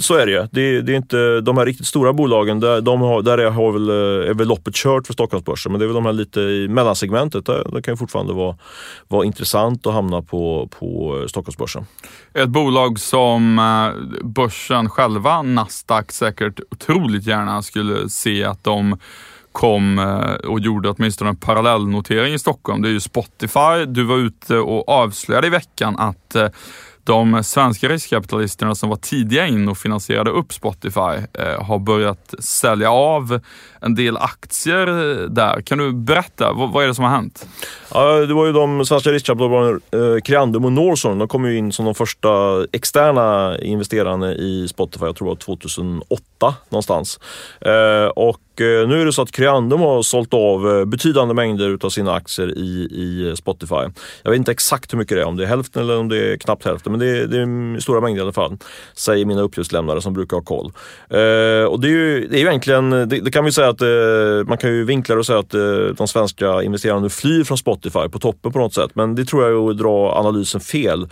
så 0.00 0.14
är 0.14 0.26
det 0.26 0.48
det, 0.52 0.80
det 0.80 0.92
är 0.92 0.96
inte, 0.96 1.40
de 1.40 1.58
här 1.58 1.66
riktigt 1.66 1.86
stora 1.86 2.12
bolagen, 2.12 2.60
där, 2.60 2.80
de 2.80 3.00
har, 3.00 3.22
där 3.22 3.38
är, 3.38 3.50
har 3.50 3.72
väl, 3.72 3.88
är 4.30 4.34
väl 4.34 4.48
loppet 4.48 4.74
kört 4.74 5.06
för 5.06 5.12
Stockholmsbörsen. 5.12 5.72
Men 5.72 5.78
det 5.78 5.84
är 5.84 5.86
väl 5.86 5.94
de 5.94 6.06
här 6.06 6.12
lite 6.12 6.40
i 6.48 6.68
mellansegmentet, 6.68 7.46
det 7.46 7.82
kan 7.82 7.92
ju 7.92 7.96
fortfarande 7.96 8.32
vara, 8.32 8.56
vara 9.08 9.24
intressant 9.24 9.86
att 9.86 9.94
hamna 9.94 10.22
på, 10.22 10.68
på 10.78 11.24
Stockholmsbörsen. 11.28 11.86
Ett 12.34 12.48
bolag 12.48 12.98
som 12.98 13.58
eh, 13.58 14.24
börsen 14.24 14.90
själva, 14.90 15.42
Nasdaq, 15.42 16.12
säkert 16.12 16.60
otroligt 16.70 17.26
gärna 17.26 17.62
skulle 17.62 18.08
se 18.08 18.44
att 18.44 18.64
de 18.64 18.96
kom 19.52 19.98
eh, 19.98 20.50
och 20.50 20.60
gjorde 20.60 20.90
åtminstone 20.90 21.30
en 21.30 21.36
parallellnotering 21.36 22.34
i 22.34 22.38
Stockholm. 22.38 22.82
Det 22.82 22.88
är 22.88 22.92
ju 22.92 23.00
Spotify. 23.00 23.84
Du 23.86 24.04
var 24.04 24.16
ute 24.16 24.56
och 24.56 24.88
avslöjade 24.88 25.46
i 25.46 25.50
veckan 25.50 25.96
att 25.98 26.34
eh, 26.34 26.48
de 27.08 27.44
svenska 27.44 27.88
riskkapitalisterna 27.88 28.74
som 28.74 28.88
var 28.88 28.96
tidiga 28.96 29.46
in 29.46 29.68
och 29.68 29.78
finansierade 29.78 30.30
upp 30.30 30.52
Spotify 30.52 31.00
eh, 31.32 31.64
har 31.64 31.78
börjat 31.78 32.34
sälja 32.38 32.90
av 32.90 33.40
en 33.80 33.94
del 33.94 34.16
aktier 34.16 34.86
eh, 34.86 35.28
där. 35.28 35.60
Kan 35.60 35.78
du 35.78 35.92
berätta, 35.92 36.52
vad, 36.52 36.72
vad 36.72 36.84
är 36.84 36.88
det 36.88 36.94
som 36.94 37.04
har 37.04 37.10
hänt? 37.10 37.48
Ja, 37.94 38.12
det 38.12 38.34
var 38.34 38.46
ju 38.46 38.52
de 38.52 38.84
svenska 38.84 39.10
riskkapitalbolagen 39.10 39.80
eh, 39.92 40.20
Creandum 40.20 40.64
och 40.64 40.72
Norson. 40.72 41.18
De 41.18 41.28
kom 41.28 41.44
ju 41.44 41.58
in 41.58 41.72
som 41.72 41.84
de 41.84 41.94
första 41.94 42.28
externa 42.72 43.58
investerarna 43.58 44.34
i 44.34 44.68
Spotify, 44.68 45.04
jag 45.04 45.16
tror 45.16 45.28
det 45.28 45.30
var 45.30 45.56
2008 45.56 46.54
någonstans. 46.68 47.20
Eh, 47.60 48.06
och 48.06 48.40
Eh, 48.60 48.88
nu 48.88 49.00
är 49.00 49.04
det 49.04 49.12
så 49.12 49.22
att 49.22 49.32
Creandum 49.32 49.80
har 49.80 50.02
sålt 50.02 50.34
av 50.34 50.70
eh, 50.70 50.84
betydande 50.84 51.34
mängder 51.34 51.70
utav 51.70 51.90
sina 51.90 52.12
aktier 52.14 52.58
i, 52.58 52.88
i 52.92 53.28
eh, 53.28 53.34
Spotify. 53.34 53.74
Jag 54.22 54.30
vet 54.30 54.38
inte 54.38 54.52
exakt 54.52 54.92
hur 54.92 54.98
mycket 54.98 55.16
det 55.16 55.22
är, 55.22 55.26
om 55.26 55.36
det 55.36 55.44
är 55.44 55.46
hälften 55.46 55.82
eller 55.82 55.98
om 55.98 56.08
det 56.08 56.32
är 56.32 56.36
knappt 56.36 56.64
hälften, 56.64 56.92
men 56.92 57.00
det 57.00 57.06
är, 57.06 57.26
det 57.26 57.38
är 57.38 57.80
stora 57.80 58.00
mängder 58.00 58.20
i 58.20 58.22
alla 58.22 58.32
fall. 58.32 58.56
Säger 58.94 59.24
mina 59.24 59.42
uppgiftslämnare 59.42 60.00
som 60.00 60.12
brukar 60.12 60.36
ha 60.36 60.44
koll. 60.44 60.66
och 61.68 61.80
det 61.80 61.88
är 61.88 61.90
ju, 61.90 62.28
det 62.28 62.36
är 62.36 62.40
ju 62.40 62.46
egentligen, 62.46 62.90
det, 62.90 63.06
det 63.06 63.30
kan 63.30 63.44
vi 63.44 63.52
säga 63.52 63.68
att 63.68 63.80
man 64.48 64.58
kan 64.58 64.70
ju 64.70 64.84
vinkla 64.84 65.14
det 65.14 65.18
och 65.18 65.26
säga 65.26 65.38
att 65.38 65.50
de 65.96 66.08
svenska 66.08 66.62
investerarna 66.62 67.00
nu 67.00 67.08
flyr 67.08 67.44
från 67.44 67.58
Spotify 67.58 68.08
på 68.12 68.18
toppen 68.18 68.52
på 68.52 68.58
något 68.58 68.74
sätt. 68.74 68.90
Men 68.94 69.14
det 69.14 69.24
tror 69.24 69.44
jag 69.44 69.52
är 69.52 69.70
att 69.70 69.78
dra 69.78 70.18
analysen 70.18 70.60
fel. 70.60 71.08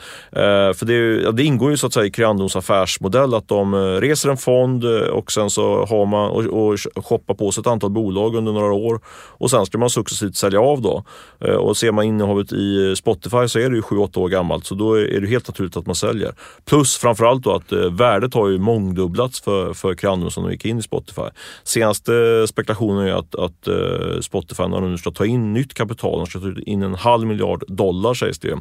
för 0.75 0.85
det, 0.85 1.33
det 1.33 1.45
ingår 1.45 1.71
ju 1.71 1.77
så 1.77 1.87
att 1.87 1.93
säga 1.93 2.07
i 2.07 2.11
Creandums 2.11 2.57
affärsmodell 2.57 3.35
att 3.35 3.49
de 3.49 3.75
reser 4.01 4.31
en 4.31 4.37
fond 4.37 4.85
och 5.11 5.33
sen 5.33 5.51
så 5.51 5.85
har 5.85 6.07
man 6.07 6.31
och, 6.31 6.45
och 6.45 6.79
shoppar 7.05 7.36
på 7.39 7.53
sig 7.53 7.61
ett 7.61 7.67
antal 7.67 7.91
bolag 7.91 8.35
under 8.35 8.53
några 8.53 8.73
år 8.73 9.01
och 9.39 9.51
sen 9.51 9.67
ska 9.67 9.79
man 9.79 9.91
successivt 9.91 10.37
sälja 10.37 10.61
av 10.61 10.83
då. 10.83 11.05
Eh, 11.41 11.55
och 11.55 11.77
ser 11.77 11.93
man 11.93 12.05
innehavet 12.05 12.53
i 12.53 12.97
Spotify 12.97 13.49
så 13.49 13.59
är 13.59 13.71
det 13.71 13.77
ju 13.77 13.83
7-8 13.83 14.19
år 14.19 14.29
gammalt 14.29 14.67
så 14.67 14.75
då 14.75 14.95
är 14.95 15.21
det 15.21 15.27
helt 15.27 15.49
naturligt 15.49 15.77
att 15.77 15.87
man 15.87 15.95
säljer. 15.95 16.35
Plus 16.65 16.97
framförallt 16.97 17.43
då 17.43 17.53
att 17.53 17.73
eh, 17.73 17.93
värdet 17.93 18.35
har 18.35 18.49
ju 18.49 18.59
mångdubblats 18.59 19.41
för, 19.41 19.75
för 19.75 19.95
Creandum 19.95 20.31
som 20.31 20.45
de 20.45 20.53
gick 20.53 20.65
in 20.65 20.79
i 20.79 20.83
Spotify. 20.83 21.29
Senaste 21.65 22.47
spekulationen 22.49 23.07
är 23.07 23.13
att, 23.13 23.35
att 23.35 23.69
eh, 23.69 24.21
Spotify 24.21 24.63
när 24.63 24.81
de 24.81 24.91
nu 24.91 24.99
ska 24.99 25.11
ta 25.11 25.27
in 25.27 25.53
nytt 25.53 25.75
kapital, 25.75 26.19
de 26.19 26.27
ska 26.27 26.39
ta 26.39 26.53
in 26.67 26.83
en 26.83 26.95
halv 26.95 27.27
miljard 27.27 27.65
dollar 27.69 28.15
sägs 28.15 28.39
det 28.39 28.59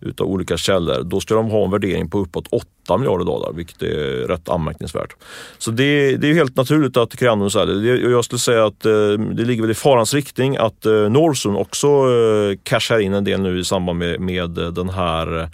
utav 0.00 0.26
olika 0.26 0.56
källor. 0.56 1.02
Då 1.02 1.20
ska 1.20 1.34
de 1.34 1.50
ha 1.50 1.64
en 1.64 1.70
värdering 1.70 2.10
på 2.10 2.18
uppåt 2.18 2.48
8 2.50 2.66
miljarder 2.96 3.24
dollar, 3.24 3.52
vilket 3.52 3.82
är 3.82 4.28
rätt 4.28 4.48
anmärkningsvärt. 4.48 5.16
Så 5.58 5.70
det, 5.70 6.16
det 6.16 6.30
är 6.30 6.34
helt 6.34 6.56
naturligt 6.56 6.96
att 6.96 7.16
Creandum 7.16 7.50
säljer. 7.50 8.10
Jag 8.10 8.24
skulle 8.24 8.38
säga 8.38 8.66
att 8.66 8.86
eh, 8.86 8.92
det 9.32 9.44
ligger 9.44 9.62
väl 9.62 9.70
i 9.70 9.74
farans 9.74 10.14
riktning 10.14 10.56
att 10.56 10.86
eh, 10.86 10.92
Norsun 10.92 11.56
också 11.56 11.86
eh, 11.88 12.58
cashar 12.62 12.98
in 12.98 13.14
en 13.14 13.24
del 13.24 13.40
nu 13.40 13.58
i 13.60 13.64
samband 13.64 13.98
med, 13.98 14.20
med 14.20 14.50
den 14.50 14.88
här 14.88 15.48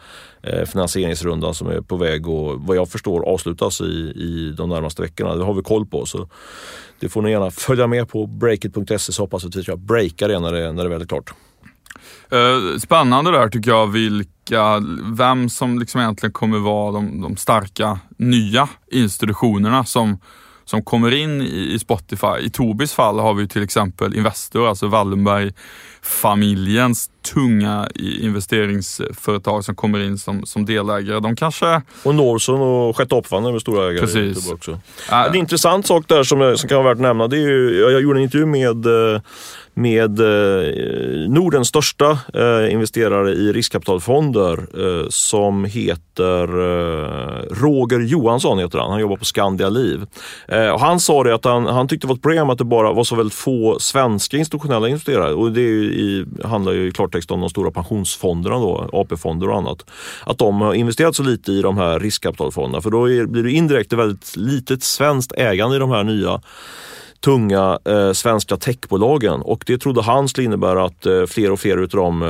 finansieringsrundan 0.67 1.55
som 1.55 1.69
är 1.69 1.81
på 1.81 1.97
väg 1.97 2.29
och 2.29 2.61
vad 2.61 2.77
jag 2.77 2.89
förstår 2.89 3.29
avslutas 3.29 3.81
i, 3.81 3.85
i 4.17 4.55
de 4.57 4.69
närmaste 4.69 5.03
veckorna. 5.03 5.35
Det 5.35 5.45
har 5.45 5.55
vi 5.55 5.63
koll 5.63 5.87
på. 5.87 6.07
Så 6.07 6.29
det 7.01 7.09
får 7.09 7.23
ni 7.23 7.31
gärna 7.31 7.51
följa 7.51 7.87
med 7.87 8.09
på 8.09 8.27
breakit.se 8.27 8.99
så 8.99 9.23
hoppas 9.23 9.45
att 9.45 9.57
vi 9.57 9.63
ska 9.63 9.77
breaka 9.77 10.29
det 10.29 10.41
när 10.41 10.53
det, 10.53 10.73
när 10.73 10.83
det 10.83 10.91
väl 10.91 11.03
är 11.03 11.07
klart. 11.07 11.35
Spännande 12.79 13.31
där 13.31 13.49
tycker 13.49 13.71
jag 13.71 13.87
vilka, 13.87 14.83
vem 15.17 15.49
som 15.49 15.79
liksom 15.79 16.01
egentligen 16.01 16.33
kommer 16.33 16.59
vara 16.59 16.93
de, 16.93 17.21
de 17.21 17.37
starka 17.37 17.99
nya 18.17 18.69
institutionerna 18.91 19.85
som 19.85 20.19
som 20.65 20.85
kommer 20.85 21.15
in 21.15 21.43
i, 21.43 21.79
Spotify. 21.79 22.41
I 22.41 22.51
Tobis 22.51 22.93
fall 22.93 23.19
har 23.19 23.35
vi 23.35 23.49
till 23.49 23.63
exempel 23.63 24.15
Investor, 24.15 24.69
alltså 24.69 24.87
Wallenberg 24.87 25.53
familjens 26.03 27.11
tunga 27.35 27.89
investeringsföretag 27.95 29.65
som 29.65 29.75
kommer 29.75 30.01
in 30.01 30.19
som, 30.19 30.47
som 30.47 30.65
delägare. 30.65 31.21
De 31.21 31.37
kanske... 31.37 31.83
Och 32.03 32.15
Norson 32.15 32.61
och 32.61 32.97
Sjätte 32.97 33.15
AP-fonden 33.15 33.55
är 33.55 33.59
stora 33.59 33.91
ägare. 33.91 34.01
Precis. 34.01 34.53
Också. 34.53 34.81
Äh. 35.11 35.27
En 35.27 35.35
intressant 35.35 35.87
sak 35.87 36.09
där 36.09 36.23
som, 36.23 36.57
som 36.57 36.69
kan 36.69 36.79
vara 36.79 36.89
värt 36.89 36.97
att 36.97 37.03
nämna, 37.03 37.29
det 37.29 37.37
är 37.37 37.49
ju, 37.49 37.81
jag, 37.81 37.93
jag 37.93 38.03
gjorde 38.03 38.19
en 38.19 38.23
intervju 38.23 38.47
med 38.47 38.87
eh, 38.87 39.21
med 39.75 40.21
eh, 40.21 41.29
Nordens 41.29 41.69
största 41.69 42.19
eh, 42.35 42.73
investerare 42.73 43.31
i 43.31 43.53
riskkapitalfonder 43.53 44.67
eh, 44.75 45.07
som 45.09 45.65
heter 45.65 46.49
eh, 46.49 47.43
Roger 47.51 48.01
Johansson. 48.01 48.59
Heter 48.59 48.79
han. 48.79 48.91
han 48.91 49.01
jobbar 49.01 49.17
på 49.17 49.25
Skandia 49.25 49.69
Liv. 49.69 50.07
Eh, 50.49 50.69
och 50.69 50.81
han 50.81 51.01
sa 51.01 51.25
det 51.25 51.35
att 51.35 51.45
han, 51.45 51.67
han 51.67 51.89
tyckte 51.89 52.07
det 52.07 52.09
var 52.09 52.15
ett 52.15 52.23
problem 52.23 52.51
att 52.51 52.59
det 52.59 52.65
bara 52.65 52.93
var 52.93 53.05
så 53.05 53.17
väldigt 53.17 53.35
få 53.35 53.79
svenska 53.79 54.37
institutionella 54.37 54.89
investerare. 54.89 55.35
Och 55.35 55.53
det 55.53 55.61
i, 55.61 56.27
handlar 56.45 56.73
ju 56.73 56.89
i 56.89 56.93
klartext 56.93 57.31
om 57.31 57.41
de 57.41 57.51
stora 57.51 57.71
pensionsfonderna, 57.71 58.57
då, 58.57 58.89
AP-fonder 58.93 59.51
och 59.51 59.57
annat. 59.57 59.85
Att 60.27 60.39
de 60.39 60.61
har 60.61 60.75
investerat 60.75 61.17
så 61.17 61.23
lite 61.23 61.53
i 61.53 61.63
de 61.63 61.79
här 61.79 62.01
riskkapitalfonderna 62.01 62.83
för 62.83 62.91
då 62.91 63.11
är, 63.11 63.27
blir 63.27 63.43
det 63.43 63.53
indirekt 63.53 63.93
ett 63.93 63.99
väldigt 63.99 64.37
litet 64.37 64.83
svenskt 64.83 65.33
ägande 65.33 65.77
i 65.77 65.79
de 65.79 65.91
här 65.91 66.05
nya 66.05 66.41
tunga 67.25 67.79
eh, 67.85 68.13
svenska 68.13 68.57
techbolagen 68.57 69.43
och 69.43 69.65
det 69.67 69.79
trodde 69.79 70.03
han 70.03 70.29
skulle 70.29 70.45
innebära 70.45 70.85
att 70.85 71.07
eh, 71.07 71.27
fler 71.27 71.51
och 71.51 71.61
fler 71.61 71.77
utav 71.77 72.01
dem 72.01 72.23
eh, 72.23 72.29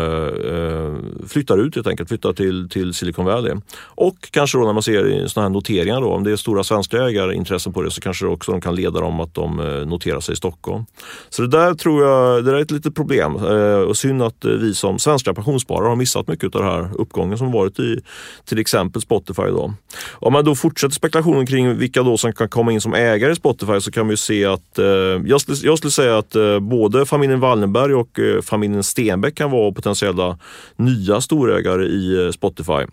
eh, 0.54 1.28
flyttar 1.28 1.58
ut 1.58 1.74
helt 1.74 1.86
enkelt, 1.86 2.08
flyttar 2.08 2.32
till, 2.32 2.68
till 2.68 2.94
Silicon 2.94 3.24
Valley. 3.24 3.54
Och 3.84 4.16
kanske 4.30 4.58
då 4.58 4.64
när 4.64 4.72
man 4.72 4.82
ser 4.82 5.26
sådana 5.26 5.48
här 5.48 5.52
noteringar 5.52 6.00
då, 6.00 6.10
om 6.12 6.24
det 6.24 6.32
är 6.32 6.36
stora 6.36 6.64
svenska 6.64 6.96
ägarintressen 6.96 7.72
på 7.72 7.82
det 7.82 7.90
så 7.90 8.00
kanske 8.00 8.26
också 8.26 8.52
de 8.52 8.60
kan 8.60 8.74
leda 8.74 9.00
dem 9.00 9.20
att 9.20 9.34
de 9.34 9.60
eh, 9.60 9.86
noterar 9.86 10.20
sig 10.20 10.32
i 10.32 10.36
Stockholm. 10.36 10.84
Så 11.30 11.42
det 11.42 11.48
där 11.48 11.74
tror 11.74 12.02
jag, 12.02 12.44
det 12.44 12.50
där 12.50 12.58
är 12.58 12.62
ett 12.62 12.70
litet 12.70 12.94
problem 12.94 13.36
eh, 13.36 13.88
och 13.88 13.96
synd 13.96 14.22
att 14.22 14.44
eh, 14.44 14.50
vi 14.50 14.74
som 14.74 14.98
svenska 14.98 15.34
pensionssparare 15.34 15.88
har 15.88 15.96
missat 15.96 16.28
mycket 16.28 16.54
av 16.54 16.62
den 16.62 16.70
här 16.70 16.90
uppgången 16.94 17.38
som 17.38 17.52
varit 17.52 17.78
i 17.78 18.00
till 18.44 18.58
exempel 18.58 19.02
Spotify. 19.02 19.42
Då. 19.42 19.74
Om 20.12 20.32
man 20.32 20.44
då 20.44 20.54
fortsätter 20.54 20.94
spekulationen 20.94 21.46
kring 21.46 21.78
vilka 21.78 22.02
då 22.02 22.16
som 22.16 22.32
kan 22.32 22.48
komma 22.48 22.72
in 22.72 22.80
som 22.80 22.94
ägare 22.94 23.32
i 23.32 23.36
Spotify 23.36 23.80
så 23.80 23.90
kan 23.90 24.08
vi 24.08 24.16
se 24.16 24.44
att 24.44 24.78
Eh, 24.84 25.22
jag 25.26 25.40
skulle, 25.40 25.56
jag 25.62 25.78
skulle 25.78 25.90
säga 25.90 26.18
att 26.18 26.36
eh, 26.36 26.60
både 26.60 27.06
familjen 27.06 27.40
Wallenberg 27.40 27.94
och 27.94 28.18
eh, 28.18 28.42
familjen 28.42 28.82
Stenbeck 28.82 29.34
kan 29.34 29.50
vara 29.50 29.72
potentiella 29.72 30.38
nya 30.76 31.20
storägare 31.20 31.84
i 31.84 32.24
eh, 32.24 32.30
Spotify. 32.30 32.86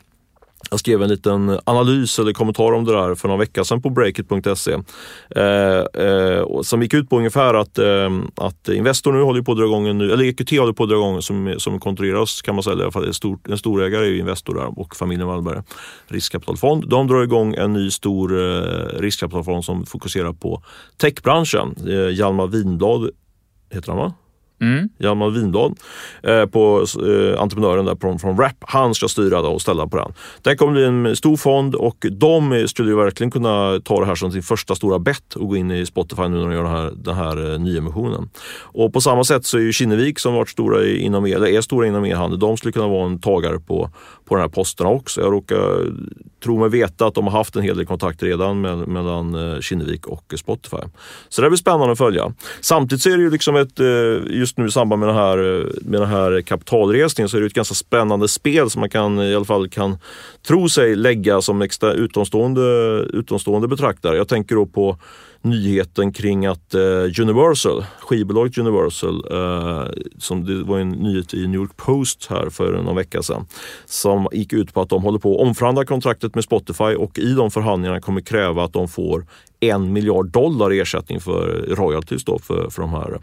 Jag 0.72 0.80
skrev 0.80 1.04
en 1.04 1.10
liten 1.10 1.60
analys 1.64 2.20
eller 2.20 2.34
kommentar 2.34 2.72
om 2.72 2.86
det 2.86 2.92
där 2.92 3.16
för 3.16 3.28
någon 3.28 3.40
vecka 3.40 3.64
sedan 3.64 3.82
på 3.82 3.90
breakit.se. 3.90 4.78
Eh, 5.36 6.06
eh, 6.06 6.62
som 6.62 6.82
gick 6.82 6.94
ut 6.94 7.10
på 7.10 7.18
ungefär 7.18 7.54
att, 7.54 7.78
eh, 7.78 8.10
att 8.36 8.70
Investor 8.70 9.14
nu 9.14 9.22
håller 9.22 9.42
på 9.42 9.52
att 9.52 9.58
dra 9.58 9.66
igång 9.66 9.88
en 9.88 9.98
ny, 9.98 10.12
eller 10.12 10.24
EQT 10.24 10.52
håller 10.60 10.74
på 10.74 10.84
att 10.84 10.90
dra 10.90 10.96
igång 10.96 11.22
som, 11.22 11.56
som 11.58 11.80
kontrolleras 11.80 12.42
kan 12.42 12.56
man 12.56 12.64
säga, 12.64 12.78
i 12.78 12.82
alla 12.82 12.92
fall 12.92 13.08
är 13.08 13.12
stor, 13.12 13.40
en 13.50 13.58
storägare 13.58 14.06
är 14.06 14.10
ju 14.10 14.20
Investor 14.20 14.56
där 14.56 14.80
och 14.80 14.96
familjen 14.96 15.28
Wallberg 15.28 15.62
riskkapitalfond. 16.08 16.90
De 16.90 17.08
drar 17.08 17.24
igång 17.24 17.56
en 17.56 17.74
ny 17.74 17.92
stor 17.92 18.40
eh, 18.40 19.00
riskkapitalfond 19.00 19.66
som 19.66 19.86
fokuserar 19.86 20.34
på 20.34 20.64
techbranschen. 20.98 21.76
Eh, 21.88 22.10
Hjalmar 22.10 22.48
Winblad 22.48 23.10
heter 23.72 23.92
han 23.92 23.98
va? 23.98 24.14
Mm. 24.62 24.90
Hjalmar 25.00 25.30
Winblad, 25.30 25.80
eh, 26.24 26.46
på 26.46 26.86
eh, 27.08 27.42
entreprenören 27.42 27.86
där 27.86 27.96
från, 28.02 28.20
från 28.20 28.38
Rap. 28.38 28.56
Han 28.60 28.96
ska 28.96 29.08
styra 29.08 29.40
och 29.40 29.62
ställa 29.62 29.88
på 29.88 29.98
den. 29.98 30.14
Det 30.42 30.56
kommer 30.56 30.74
bli 30.74 30.86
en 30.86 31.16
stor 31.16 31.38
fond 31.38 31.76
och 31.76 32.06
de 32.12 32.68
skulle 32.68 32.90
ju 32.90 32.96
verkligen 32.98 33.32
kunna 33.32 33.80
ta 33.84 34.00
det 34.00 34.06
här 34.06 34.16
som 34.16 34.32
sin 34.32 34.44
första 34.44 34.76
stora 34.76 35.00
bett 35.00 35.34
och 35.36 35.48
gå 35.48 35.56
in 35.56 35.72
i 35.72 35.86
Spotify 35.86 36.22
nu 36.22 36.30
när 36.30 36.44
de 36.44 36.54
gör 36.54 36.64
den 36.64 36.72
här, 36.72 36.92
den 36.96 37.16
här 37.16 37.54
eh, 37.54 37.60
nyemissionen. 37.60 38.30
Och 38.62 38.94
på 38.94 39.02
samma 39.02 39.24
sätt 39.24 39.46
så 39.46 39.58
är 39.58 39.62
ju 39.62 39.74
Kinnevik 39.74 40.20
som 40.20 40.34
varit 40.34 40.50
stora 40.50 40.88
inom, 40.88 41.26
e- 41.26 41.32
eller 41.32 41.48
är 41.48 41.62
stora 41.62 41.88
inom 41.88 42.06
e-handel, 42.06 42.40
de 42.40 42.58
skulle 42.58 42.72
kunna 42.72 42.88
vara 42.88 43.06
en 43.06 43.20
tagare 43.20 43.60
på, 43.60 43.90
på 44.32 44.36
de 44.36 44.42
här 44.42 44.50
posterna 44.50 44.90
också. 44.90 45.22
Jag 45.22 45.34
råkar 45.34 45.92
tro 46.44 46.60
mig 46.60 46.70
veta 46.70 47.06
att 47.06 47.14
de 47.14 47.28
har 47.28 47.32
haft 47.32 47.56
en 47.56 47.62
hel 47.62 47.78
del 47.78 47.86
kontakt 47.86 48.24
redan 48.24 48.62
med, 48.62 48.88
mellan 48.88 49.36
eh, 49.36 49.60
Kinnevik 49.60 50.08
och 50.08 50.34
Spotify. 50.38 50.78
Så 51.30 51.42
det 51.42 51.50
blir 51.50 51.58
spännande 51.58 51.92
att 51.92 51.98
följa. 51.98 52.34
Samtidigt 52.62 53.02
så 53.02 53.10
är 53.10 53.18
det 53.18 53.24
ju 53.24 53.30
liksom 53.30 53.56
ett, 53.56 53.80
eh, 53.80 54.38
just 54.38 54.58
nu 54.58 54.66
i 54.66 54.72
samband 54.72 55.00
med 55.00 55.10
den 55.10 55.16
här, 55.16 55.38
eh, 55.38 55.66
med 55.82 56.02
den 56.02 56.10
här 56.10 56.42
kapitalresningen 56.42 57.30
så 57.30 57.38
är 57.38 57.42
det 57.42 57.48
ett 57.48 57.54
ganska 57.54 57.76
spännande 57.76 58.28
spel 58.28 58.70
som 58.70 58.80
man 58.80 58.90
kan, 58.90 59.22
i 59.22 59.36
alla 59.36 59.46
fall 59.46 59.70
kan 59.70 59.98
tro 60.48 60.70
sig 60.70 60.96
lägga 60.96 61.42
som 61.42 61.62
extra 61.62 61.94
utomstående, 61.94 62.62
utomstående 63.14 63.68
betraktare. 63.68 64.18
Jag 64.18 64.28
tänker 64.28 64.56
då 64.56 64.66
på 64.66 64.98
nyheten 65.42 66.14
kring 66.14 66.46
att 66.46 66.74
eh, 66.74 67.22
Universal, 67.22 67.86
skivbolaget 68.00 68.58
Universal, 68.58 69.26
eh, 69.32 69.88
som 70.18 70.46
det 70.46 70.64
var 70.64 70.80
en 70.80 70.90
nyhet 70.90 71.34
i 71.34 71.48
New 71.48 71.62
York 71.62 71.78
Post 71.78 72.28
här 72.30 72.50
för 72.50 72.74
någon 72.74 72.96
vecka 72.96 73.24
sedan, 73.24 73.46
som 73.86 74.28
gick 74.32 74.54
ut 74.54 74.74
på 74.74 74.82
att 74.82 74.90
de 74.90 75.04
håller 75.04 75.20
på 75.20 75.36
att 75.36 75.48
omförhandla 75.48 75.86
kontraktet 75.86 76.36
med 76.36 76.44
Spotify 76.44 76.96
och 76.96 77.20
i 77.20 77.34
de 77.34 77.52
förhandlingarna 77.52 78.02
kommer 78.02 78.22
kräva 78.22 78.64
att 78.64 78.74
de 78.74 78.88
får 78.88 79.26
en 79.60 79.94
miljard 79.94 80.28
dollar 80.28 80.74
i 80.74 80.80
ersättning 80.80 81.20
för 81.20 81.66
royalties 81.68 82.24
då 82.24 82.40
för, 82.40 82.70
för 82.70 82.82
de 82.82 82.92
här 82.92 83.20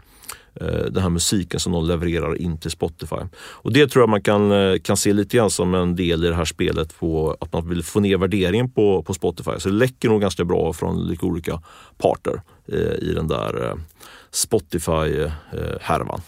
Eh, 0.55 0.67
den 0.67 1.03
här 1.03 1.09
musiken 1.09 1.59
som 1.59 1.71
de 1.71 1.85
levererar 1.87 2.41
in 2.41 2.57
till 2.57 2.71
Spotify. 2.71 3.15
Och 3.39 3.73
Det 3.73 3.87
tror 3.87 4.01
jag 4.01 4.09
man 4.09 4.21
kan, 4.21 4.51
eh, 4.51 4.79
kan 4.79 4.97
se 4.97 5.13
lite 5.13 5.37
grann 5.37 5.49
som 5.49 5.75
en 5.75 5.95
del 5.95 6.25
i 6.25 6.27
det 6.27 6.35
här 6.35 6.45
spelet 6.45 6.99
på 6.99 7.37
att 7.41 7.53
man 7.53 7.69
vill 7.69 7.83
få 7.83 7.99
ner 7.99 8.17
värderingen 8.17 8.71
på, 8.71 9.03
på 9.03 9.13
Spotify. 9.13 9.51
Så 9.57 9.69
det 9.69 9.75
läcker 9.75 10.09
nog 10.09 10.21
ganska 10.21 10.45
bra 10.45 10.73
från 10.73 11.07
lite 11.07 11.25
olika 11.25 11.61
parter 11.97 12.41
eh, 12.67 12.77
i 12.77 13.13
den 13.15 13.27
där 13.27 13.67
eh, 13.67 13.75
Spotify-härvan. 14.31 16.19
Eh, 16.19 16.23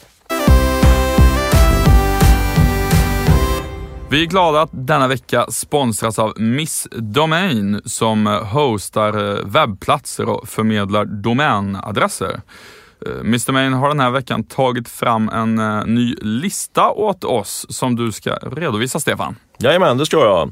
Vi 4.09 4.21
är 4.21 4.25
glada 4.25 4.61
att 4.61 4.69
denna 4.73 5.07
vecka 5.07 5.45
sponsras 5.49 6.19
av 6.19 6.33
Miss 6.41 6.87
Domain 6.91 7.81
som 7.85 8.25
hostar 8.27 9.43
webbplatser 9.43 10.29
och 10.29 10.49
förmedlar 10.49 11.05
domänadresser. 11.05 12.41
Eh, 13.05 13.19
Mr 13.19 13.51
Main 13.51 13.73
har 13.73 13.87
den 13.87 13.99
här 13.99 14.11
veckan 14.11 14.43
tagit 14.43 14.89
fram 14.89 15.29
en 15.29 15.59
eh, 15.59 15.85
ny 15.85 16.15
lista 16.21 16.91
åt 16.91 17.23
oss 17.23 17.65
som 17.69 17.95
du 17.95 18.11
ska 18.11 18.35
redovisa 18.35 18.99
Stefan. 18.99 19.35
Jajamän, 19.63 19.97
det 19.97 20.05
ska 20.05 20.17
jag. 20.17 20.51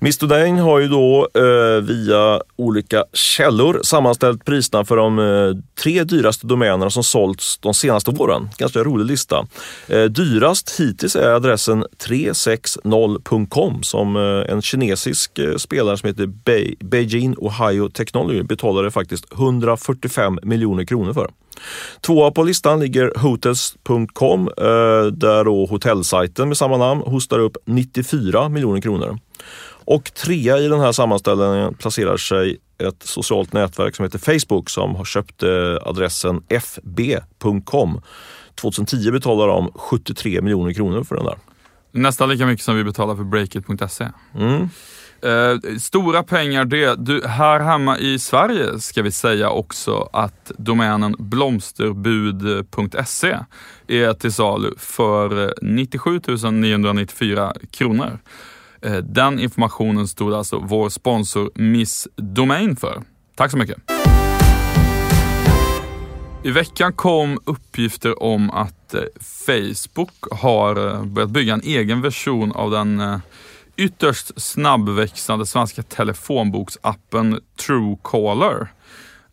Mr 0.00 0.26
Dane 0.26 0.60
har 0.60 0.78
ju 0.78 0.88
då 0.88 1.28
eh, 1.34 1.82
via 1.82 2.40
olika 2.56 3.04
källor 3.12 3.80
sammanställt 3.82 4.44
priserna 4.44 4.84
för 4.84 4.96
de 4.96 5.18
eh, 5.18 5.52
tre 5.82 6.04
dyraste 6.04 6.46
domänerna 6.46 6.90
som 6.90 7.04
sålts 7.04 7.58
de 7.58 7.74
senaste 7.74 8.10
åren. 8.10 8.48
Ganska 8.58 8.78
rolig 8.78 9.06
lista. 9.06 9.46
Eh, 9.88 10.04
dyrast 10.04 10.80
hittills 10.80 11.16
är 11.16 11.28
adressen 11.28 11.84
360.com 12.08 13.82
som 13.82 14.16
eh, 14.16 14.52
en 14.52 14.62
kinesisk 14.62 15.38
eh, 15.38 15.56
spelare 15.56 15.96
som 15.96 16.06
heter 16.06 16.26
Be 16.26 16.74
Beijing 16.80 17.34
Ohio 17.38 17.88
Technology 17.88 18.42
betalade 18.42 18.90
faktiskt 18.90 19.32
145 19.32 20.38
miljoner 20.42 20.84
kronor 20.84 21.12
för. 21.12 21.30
Tvåa 22.00 22.30
på 22.30 22.42
listan 22.42 22.80
ligger 22.80 23.12
hotels.com 23.18 24.48
eh, 24.48 25.06
där 25.12 25.44
då 25.44 25.66
hotellsajten 25.66 26.48
med 26.48 26.56
samma 26.56 26.76
namn 26.76 27.00
hostar 27.00 27.38
upp 27.38 27.56
94 27.64 28.48
miljoner 28.48 28.80
kronor. 28.80 29.18
Och 29.84 30.14
trea 30.14 30.58
i 30.58 30.68
den 30.68 30.80
här 30.80 30.92
sammanställningen 30.92 31.74
placerar 31.74 32.16
sig 32.16 32.56
ett 32.78 33.02
socialt 33.02 33.52
nätverk 33.52 33.96
som 33.96 34.02
heter 34.02 34.18
Facebook 34.18 34.70
som 34.70 34.94
har 34.94 35.04
köpt 35.04 35.42
adressen 35.82 36.42
fb.com. 36.48 38.00
2010 38.60 39.10
betalade 39.10 39.52
de 39.52 39.72
73 39.74 40.40
miljoner 40.40 40.72
kronor 40.72 41.04
för 41.04 41.16
den 41.16 41.24
där. 41.24 41.38
Nästan 41.92 42.28
lika 42.28 42.46
mycket 42.46 42.64
som 42.64 42.76
vi 42.76 42.84
betalar 42.84 43.16
för 43.16 43.24
breakit.se. 43.24 44.08
Mm. 44.34 44.68
Eh, 45.22 45.56
stora 45.78 46.22
pengar 46.22 46.64
det. 46.64 46.94
Du, 46.94 47.26
här 47.26 47.60
hemma 47.60 47.98
i 47.98 48.18
Sverige 48.18 48.80
ska 48.80 49.02
vi 49.02 49.12
säga 49.12 49.50
också 49.50 50.08
att 50.12 50.52
domänen 50.58 51.14
blomsterbud.se 51.18 53.38
är 53.86 54.12
till 54.12 54.32
salu 54.32 54.74
för 54.78 55.44
eh, 55.44 55.50
97 55.62 56.20
994 56.52 57.52
kronor. 57.70 58.18
Eh, 58.82 58.96
den 58.96 59.38
informationen 59.38 60.08
stod 60.08 60.34
alltså 60.34 60.58
vår 60.58 60.88
sponsor 60.88 61.50
Miss 61.54 62.08
Domain 62.16 62.76
för. 62.76 63.02
Tack 63.34 63.50
så 63.50 63.56
mycket. 63.56 63.78
I 66.46 66.50
veckan 66.50 66.92
kom 66.92 67.38
uppgifter 67.44 68.22
om 68.22 68.50
att 68.50 68.94
eh, 68.94 69.02
Facebook 69.46 70.14
har 70.30 70.88
eh, 70.88 71.04
börjat 71.04 71.30
bygga 71.30 71.54
en 71.54 71.62
egen 71.64 72.02
version 72.02 72.52
av 72.52 72.70
den 72.70 73.00
eh, 73.00 73.18
ytterst 73.76 74.42
snabbväxande 74.42 75.46
svenska 75.46 75.82
telefonboksappen 75.82 77.40
Truecaller. 77.56 78.72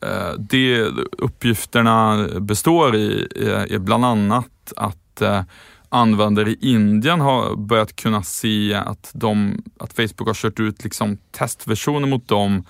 Eh, 0.02 0.34
det 0.40 0.82
uppgifterna 1.18 2.28
består 2.40 2.96
i 2.96 3.28
eh, 3.36 3.76
är 3.76 3.80
bland 3.80 4.06
annat 4.06 4.74
att 4.76 5.22
eh, 5.22 5.42
användare 5.90 6.50
i 6.50 6.58
Indien 6.62 7.22
har 7.22 7.56
börjat 7.56 7.96
kunna 7.96 8.24
se 8.24 8.74
att, 8.74 9.12
de, 9.14 9.64
att 9.80 9.94
Facebook 9.94 10.28
har 10.28 10.34
kört 10.34 10.60
ut 10.60 10.84
liksom 10.84 11.18
testversioner 11.32 12.08
mot 12.08 12.28
dem 12.28 12.66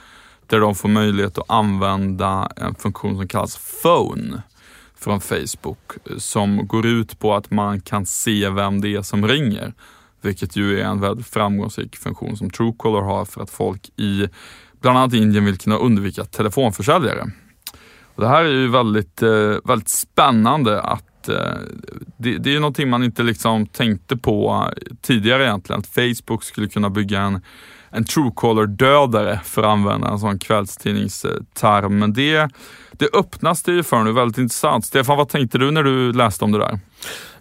där 0.48 0.60
de 0.60 0.76
får 0.76 0.90
möjlighet 0.90 1.38
att 1.38 1.50
använda 1.50 2.52
en 2.56 2.76
funktion 2.76 3.18
som 3.18 3.28
kallas 3.28 3.82
Phone 3.82 4.42
från 4.96 5.22
Facebook 5.22 5.92
som 6.18 6.68
går 6.68 6.86
ut 6.86 7.20
på 7.20 7.36
att 7.36 7.52
man 7.52 7.82
kan 7.82 8.06
se 8.06 8.50
vem 8.50 8.82
det 8.82 8.96
är 8.96 9.02
som 9.02 9.28
ringer. 9.28 9.74
Vilket 10.24 10.56
ju 10.56 10.80
är 10.80 10.84
en 10.84 11.02
väldigt 11.02 11.28
framgångsrik 11.28 11.96
funktion 11.96 12.38
som 12.38 12.50
Truecaller 12.50 13.02
har 13.02 13.26
för 13.26 13.42
att 13.42 13.50
folk 13.50 13.90
i 13.98 14.28
bland 14.82 14.98
annat 14.98 15.14
Indien 15.14 15.46
vill 15.46 15.58
kunna 15.58 15.78
undvika 15.78 16.26
telefonförsäljare. 16.26 17.32
Och 18.16 18.22
det 18.22 18.28
här 18.28 18.44
är 18.44 18.50
ju 18.50 18.68
väldigt, 18.68 19.22
eh, 19.22 19.56
väldigt 19.64 19.90
spännande 19.90 20.82
att 20.82 21.30
eh, 21.30 21.36
det, 22.18 22.38
det 22.38 22.56
är 22.56 22.60
någonting 22.60 22.90
man 22.90 23.04
inte 23.04 23.24
liksom 23.24 23.66
tänkte 23.66 24.18
på 24.18 24.68
tidigare 25.02 25.44
egentligen, 25.44 25.80
att 25.80 25.88
Facebook 25.88 26.44
skulle 26.44 26.68
kunna 26.68 26.90
bygga 26.90 27.22
en 27.22 27.42
en 27.94 28.04
Truecaller-dödare 28.06 29.40
för 29.44 29.64
att 29.64 29.68
använda 29.68 30.10
en 30.10 30.20
sån 30.20 30.40
kvällstidningsterm. 30.40 32.00
Men 32.00 32.14
det, 32.14 32.50
det 32.92 33.10
öppnas 33.14 33.64
det 33.64 33.72
ju 33.72 33.84
för 33.84 34.04
nu, 34.04 34.12
väldigt 34.12 34.38
intressant. 34.38 34.86
Stefan, 34.86 35.18
vad 35.18 35.30
tänkte 35.30 35.58
du 35.58 35.72
när 35.72 35.84
du 35.84 36.14
läste 36.14 36.46
om 36.46 36.52
det 36.52 36.60
där? 36.60 36.80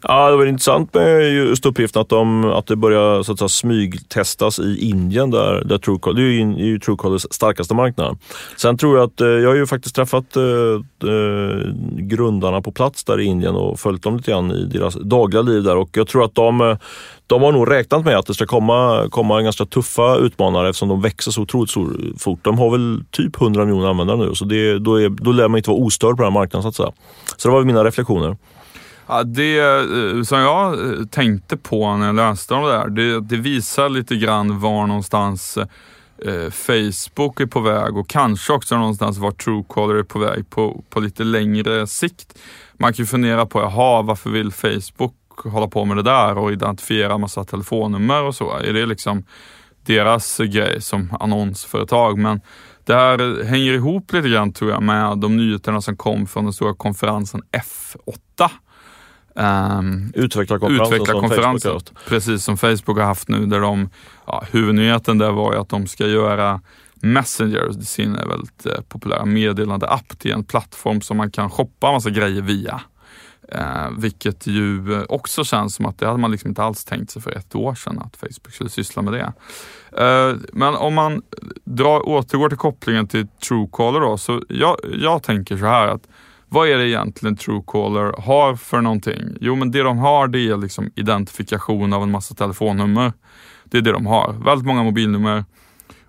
Ja, 0.08 0.30
det 0.30 0.36
var 0.36 0.46
intressant 0.46 0.94
med 0.94 1.32
just 1.32 1.66
uppgiften 1.66 2.02
att, 2.02 2.08
de, 2.08 2.44
att 2.44 2.66
det 2.66 2.76
börjar 2.76 3.22
så 3.22 3.32
att 3.32 3.38
säga, 3.38 3.48
smygtestas 3.48 4.58
i 4.58 4.88
Indien 4.88 5.30
där, 5.30 5.64
där 5.64 5.78
Truecaller, 5.78 6.16
det 6.16 6.22
är 6.22 6.32
ju, 6.32 6.40
är 6.40 6.66
ju 6.66 6.78
Truecallers 6.78 7.26
starkaste 7.30 7.74
marknad. 7.74 8.18
Sen 8.56 8.78
tror 8.78 8.96
jag 8.96 9.04
att, 9.04 9.20
eh, 9.20 9.26
jag 9.26 9.48
har 9.48 9.54
ju 9.54 9.66
faktiskt 9.66 9.94
träffat 9.94 10.36
eh, 10.36 10.42
eh, 11.10 11.74
grundarna 11.96 12.62
på 12.62 12.72
plats 12.72 13.04
där 13.04 13.20
i 13.20 13.24
Indien 13.24 13.54
och 13.54 13.80
följt 13.80 14.02
dem 14.02 14.16
lite 14.16 14.30
grann 14.30 14.50
i 14.50 14.64
deras 14.64 14.94
dagliga 14.94 15.42
liv 15.42 15.62
där 15.62 15.76
och 15.76 15.90
jag 15.92 16.08
tror 16.08 16.24
att 16.24 16.34
de, 16.34 16.60
eh, 16.60 16.76
de 17.26 17.42
har 17.42 17.52
nog 17.52 17.70
räknat 17.70 18.04
med 18.04 18.16
att 18.18 18.26
det 18.26 18.34
ska 18.34 18.46
komma, 18.46 19.08
komma 19.10 19.42
ganska 19.42 19.66
tuffa 19.66 20.16
utmanare 20.16 20.68
eftersom 20.68 20.88
de 20.88 21.00
växer 21.00 21.30
så 21.30 21.42
otroligt 21.42 22.22
fort. 22.22 22.38
De 22.42 22.58
har 22.58 22.70
väl 22.70 23.04
typ 23.10 23.40
100 23.40 23.64
miljoner 23.64 23.88
användare 23.88 24.16
nu 24.16 24.34
så 24.34 24.44
det, 24.44 24.78
då, 24.78 25.00
är, 25.00 25.08
då 25.08 25.32
lär 25.32 25.48
man 25.48 25.58
inte 25.58 25.70
vara 25.70 25.80
ostörd 25.80 26.16
på 26.16 26.22
den 26.22 26.32
här 26.32 26.40
marknaden 26.40 26.62
så 26.62 26.68
att 26.68 26.74
säga. 26.74 26.92
Så 27.36 27.48
det 27.48 27.54
var 27.54 27.64
mina 27.64 27.84
reflektioner. 27.84 28.36
Ja, 29.12 29.22
det 29.22 29.58
eh, 29.58 30.22
som 30.22 30.38
jag 30.38 30.72
eh, 30.72 31.04
tänkte 31.06 31.56
på 31.56 31.96
när 31.96 32.06
jag 32.06 32.14
läste 32.14 32.54
om 32.54 32.64
det 32.64 32.70
där, 32.70 32.88
det, 32.88 33.20
det 33.20 33.36
visar 33.36 33.88
lite 33.88 34.16
grann 34.16 34.60
var 34.60 34.86
någonstans 34.86 35.58
eh, 36.26 36.50
Facebook 36.50 37.40
är 37.40 37.46
på 37.46 37.60
väg 37.60 37.96
och 37.96 38.08
kanske 38.08 38.52
också 38.52 38.76
någonstans 38.76 39.18
var 39.18 39.30
Truecaller 39.30 39.94
är 39.94 40.02
på 40.02 40.18
väg 40.18 40.50
på, 40.50 40.84
på 40.90 41.00
lite 41.00 41.24
längre 41.24 41.86
sikt. 41.86 42.38
Man 42.74 42.92
kan 42.92 43.02
ju 43.02 43.06
fundera 43.06 43.46
på, 43.46 43.60
jaha, 43.60 44.02
varför 44.02 44.30
vill 44.30 44.52
Facebook 44.52 45.14
hålla 45.44 45.66
på 45.66 45.84
med 45.84 45.96
det 45.96 46.02
där 46.02 46.38
och 46.38 46.52
identifiera 46.52 47.18
massa 47.18 47.44
telefonnummer 47.44 48.22
och 48.22 48.34
så? 48.34 48.56
Är 48.56 48.72
det 48.72 48.86
liksom 48.86 49.24
deras 49.86 50.38
grej 50.38 50.82
som 50.82 51.16
annonsföretag? 51.20 52.18
Men 52.18 52.40
det 52.84 52.94
här 52.94 53.44
hänger 53.44 53.72
ihop 53.72 54.12
lite 54.12 54.28
grann 54.28 54.52
tror 54.52 54.70
jag 54.70 54.82
med 54.82 55.18
de 55.18 55.36
nyheterna 55.36 55.80
som 55.80 55.96
kom 55.96 56.26
från 56.26 56.44
den 56.44 56.52
stora 56.52 56.74
konferensen 56.74 57.42
F8 57.52 58.50
Um, 59.34 60.12
Utvecklarkonferensen 60.14 60.94
utvecklarkonferensen, 60.94 61.80
som 61.80 61.96
precis 62.08 62.44
som 62.44 62.56
Facebook 62.56 62.98
har 62.98 63.04
haft 63.04 63.28
nu 63.28 63.46
där 63.46 63.60
de, 63.60 63.90
ja, 64.26 64.44
huvudnyheten 64.50 65.18
där 65.18 65.32
var 65.32 65.52
ju 65.52 65.58
att 65.58 65.68
de 65.68 65.86
ska 65.86 66.06
göra 66.06 66.60
Messenger, 66.94 67.72
sin 67.82 68.12
väldigt 68.12 68.66
eh, 68.66 68.80
populära 68.88 69.24
meddelande-app 69.24 70.18
till 70.18 70.32
en 70.32 70.44
plattform 70.44 71.00
som 71.00 71.16
man 71.16 71.30
kan 71.30 71.50
shoppa 71.50 71.92
massa 71.92 72.10
grejer 72.10 72.42
via. 72.42 72.80
Eh, 73.48 73.90
vilket 73.98 74.46
ju 74.46 75.02
också 75.08 75.44
känns 75.44 75.74
som 75.74 75.86
att 75.86 75.98
det 75.98 76.06
hade 76.06 76.18
man 76.18 76.30
liksom 76.30 76.48
inte 76.48 76.62
alls 76.62 76.84
tänkt 76.84 77.10
sig 77.10 77.22
för 77.22 77.30
ett 77.30 77.54
år 77.54 77.74
sedan 77.74 77.98
att 77.98 78.16
Facebook 78.16 78.54
skulle 78.54 78.70
syssla 78.70 79.02
med 79.02 79.12
det. 79.12 79.32
Eh, 80.04 80.36
men 80.52 80.74
om 80.74 80.94
man 80.94 81.22
drar, 81.64 82.08
återgår 82.08 82.48
till 82.48 82.58
kopplingen 82.58 83.08
till 83.08 83.28
Truecaller 83.28 84.00
då, 84.00 84.18
så 84.18 84.42
jag, 84.48 84.76
jag 84.92 85.22
tänker 85.22 85.56
så 85.56 85.66
här 85.66 85.88
att 85.88 86.08
vad 86.52 86.68
är 86.68 86.78
det 86.78 86.88
egentligen 86.88 87.36
Truecaller 87.36 88.22
har 88.22 88.56
för 88.56 88.80
någonting? 88.80 89.36
Jo, 89.40 89.56
men 89.56 89.70
det 89.70 89.82
de 89.82 89.98
har 89.98 90.28
det 90.28 90.38
är 90.38 90.56
liksom 90.56 90.90
identifikation 90.94 91.92
av 91.92 92.02
en 92.02 92.10
massa 92.10 92.34
telefonnummer. 92.34 93.12
Det 93.64 93.78
är 93.78 93.82
det 93.82 93.92
de 93.92 94.06
har. 94.06 94.32
Väldigt 94.32 94.66
många 94.66 94.82
mobilnummer. 94.82 95.44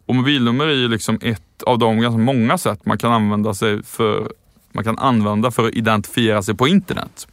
Och 0.05 0.15
mobilnummer 0.15 0.67
är 0.67 0.73
ju 0.73 0.87
liksom 0.87 1.19
ett 1.21 1.63
av 1.63 1.79
de 1.79 1.99
ganska 1.99 2.17
många 2.17 2.57
sätt 2.57 2.85
man 2.85 2.97
kan 2.97 3.11
använda 3.11 3.53
sig 3.53 3.83
för 3.83 4.31
man 4.71 4.83
kan 4.83 4.97
använda 4.97 5.51
för 5.51 5.67
att 5.67 5.73
identifiera 5.73 6.41
sig 6.43 6.55
på 6.55 6.67
internet. 6.67 7.27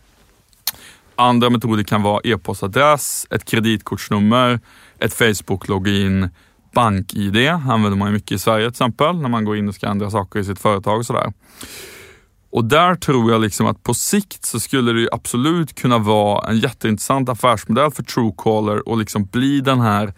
Andra 1.16 1.50
metoder 1.50 1.84
kan 1.84 2.02
vara 2.02 2.20
e-postadress, 2.24 3.26
ett 3.30 3.44
kreditkortsnummer, 3.44 4.60
ett 4.98 5.14
Facebook-login, 5.14 6.28
bank-id 6.72 7.48
använder 7.48 7.96
man 7.96 8.12
mycket 8.12 8.32
i 8.32 8.38
Sverige 8.38 8.64
till 8.64 8.70
exempel 8.70 9.16
när 9.16 9.28
man 9.28 9.44
går 9.44 9.56
in 9.56 9.68
och 9.68 9.74
ska 9.74 9.86
ändra 9.86 10.10
saker 10.10 10.40
i 10.40 10.44
sitt 10.44 10.60
företag 10.60 10.98
och 10.98 11.06
sådär. 11.06 11.32
Och 12.50 12.64
där 12.64 12.94
tror 12.94 13.32
jag 13.32 13.40
liksom 13.40 13.66
att 13.66 13.82
på 13.82 13.94
sikt 13.94 14.44
så 14.44 14.60
skulle 14.60 14.92
det 14.92 15.08
absolut 15.12 15.74
kunna 15.74 15.98
vara 15.98 16.50
en 16.50 16.58
jätteintressant 16.58 17.28
affärsmodell 17.28 17.90
för 17.90 18.02
Truecaller 18.02 18.88
och 18.88 18.98
liksom 18.98 19.24
bli 19.24 19.60
den 19.60 19.80
här 19.80 20.14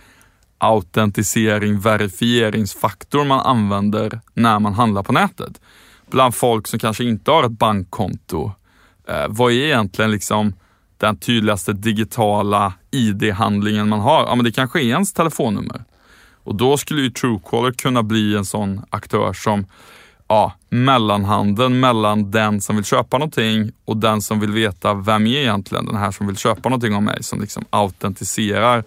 autentisering, 0.59 1.81
verifieringsfaktor 1.81 3.25
man 3.25 3.40
använder 3.40 4.21
när 4.35 4.59
man 4.59 4.75
handlar 4.75 5.03
på 5.03 5.12
nätet. 5.12 5.61
Bland 6.11 6.35
folk 6.35 6.66
som 6.66 6.79
kanske 6.79 7.05
inte 7.05 7.31
har 7.31 7.45
ett 7.45 7.59
bankkonto. 7.59 8.53
Eh, 9.09 9.27
vad 9.29 9.53
är 9.53 9.57
egentligen 9.57 10.11
liksom 10.11 10.55
den 10.97 11.16
tydligaste 11.16 11.73
digitala 11.73 12.73
ID-handlingen 12.90 13.88
man 13.88 14.01
har? 14.01 14.23
Ja, 14.27 14.35
men 14.35 14.45
det 14.45 14.53
kanske 14.53 14.81
är 14.81 14.85
ens 14.85 15.12
telefonnummer. 15.12 15.85
Och 16.45 16.55
då 16.55 16.77
skulle 16.77 17.03
ju 17.03 17.11
Truecaller 17.11 17.73
kunna 17.73 18.03
bli 18.03 18.37
en 18.37 18.45
sån 18.45 18.83
aktör 18.90 19.33
som 19.33 19.66
ja, 20.29 20.53
mellanhanden 20.72 21.80
mellan 21.80 22.30
den 22.30 22.61
som 22.61 22.76
vill 22.76 22.85
köpa 22.85 23.18
någonting 23.18 23.72
och 23.85 23.96
den 23.96 24.22
som 24.22 24.40
vill 24.40 24.50
veta 24.50 24.94
vem 24.94 25.26
är 25.26 25.40
egentligen 25.40 25.87
den 25.87 25.96
här 25.96 26.11
som 26.11 26.26
vill 26.26 26.37
köpa 26.37 26.68
någonting 26.68 26.94
av 26.94 27.02
mig, 27.02 27.22
som 27.22 27.40
liksom 27.40 27.64
autentiserar 27.70 28.85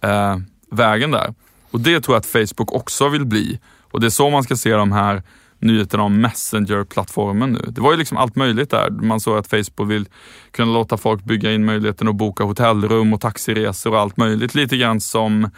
eh, 0.00 0.36
vägen 0.70 1.10
där. 1.10 1.34
Och 1.70 1.80
det 1.80 2.00
tror 2.00 2.14
jag 2.14 2.20
att 2.20 2.26
Facebook 2.26 2.72
också 2.72 3.08
vill 3.08 3.24
bli. 3.24 3.60
Och 3.90 4.00
det 4.00 4.06
är 4.06 4.10
så 4.10 4.30
man 4.30 4.42
ska 4.42 4.56
se 4.56 4.72
de 4.72 4.92
här 4.92 5.22
nyheterna 5.58 6.02
om 6.02 6.20
Messenger-plattformen 6.20 7.52
nu. 7.52 7.64
Det 7.68 7.80
var 7.80 7.92
ju 7.92 7.98
liksom 7.98 8.16
allt 8.16 8.36
möjligt 8.36 8.70
där. 8.70 8.90
Man 8.90 9.20
såg 9.20 9.38
att 9.38 9.46
Facebook 9.46 9.90
vill 9.90 10.08
kunna 10.50 10.72
låta 10.72 10.96
folk 10.96 11.24
bygga 11.24 11.52
in 11.52 11.64
möjligheten 11.64 12.08
att 12.08 12.16
boka 12.16 12.44
hotellrum 12.44 13.12
och 13.12 13.20
taxiresor 13.20 13.92
och 13.92 14.00
allt 14.00 14.16
möjligt. 14.16 14.54
Lite 14.54 14.76
grann 14.76 15.00
som 15.00 15.50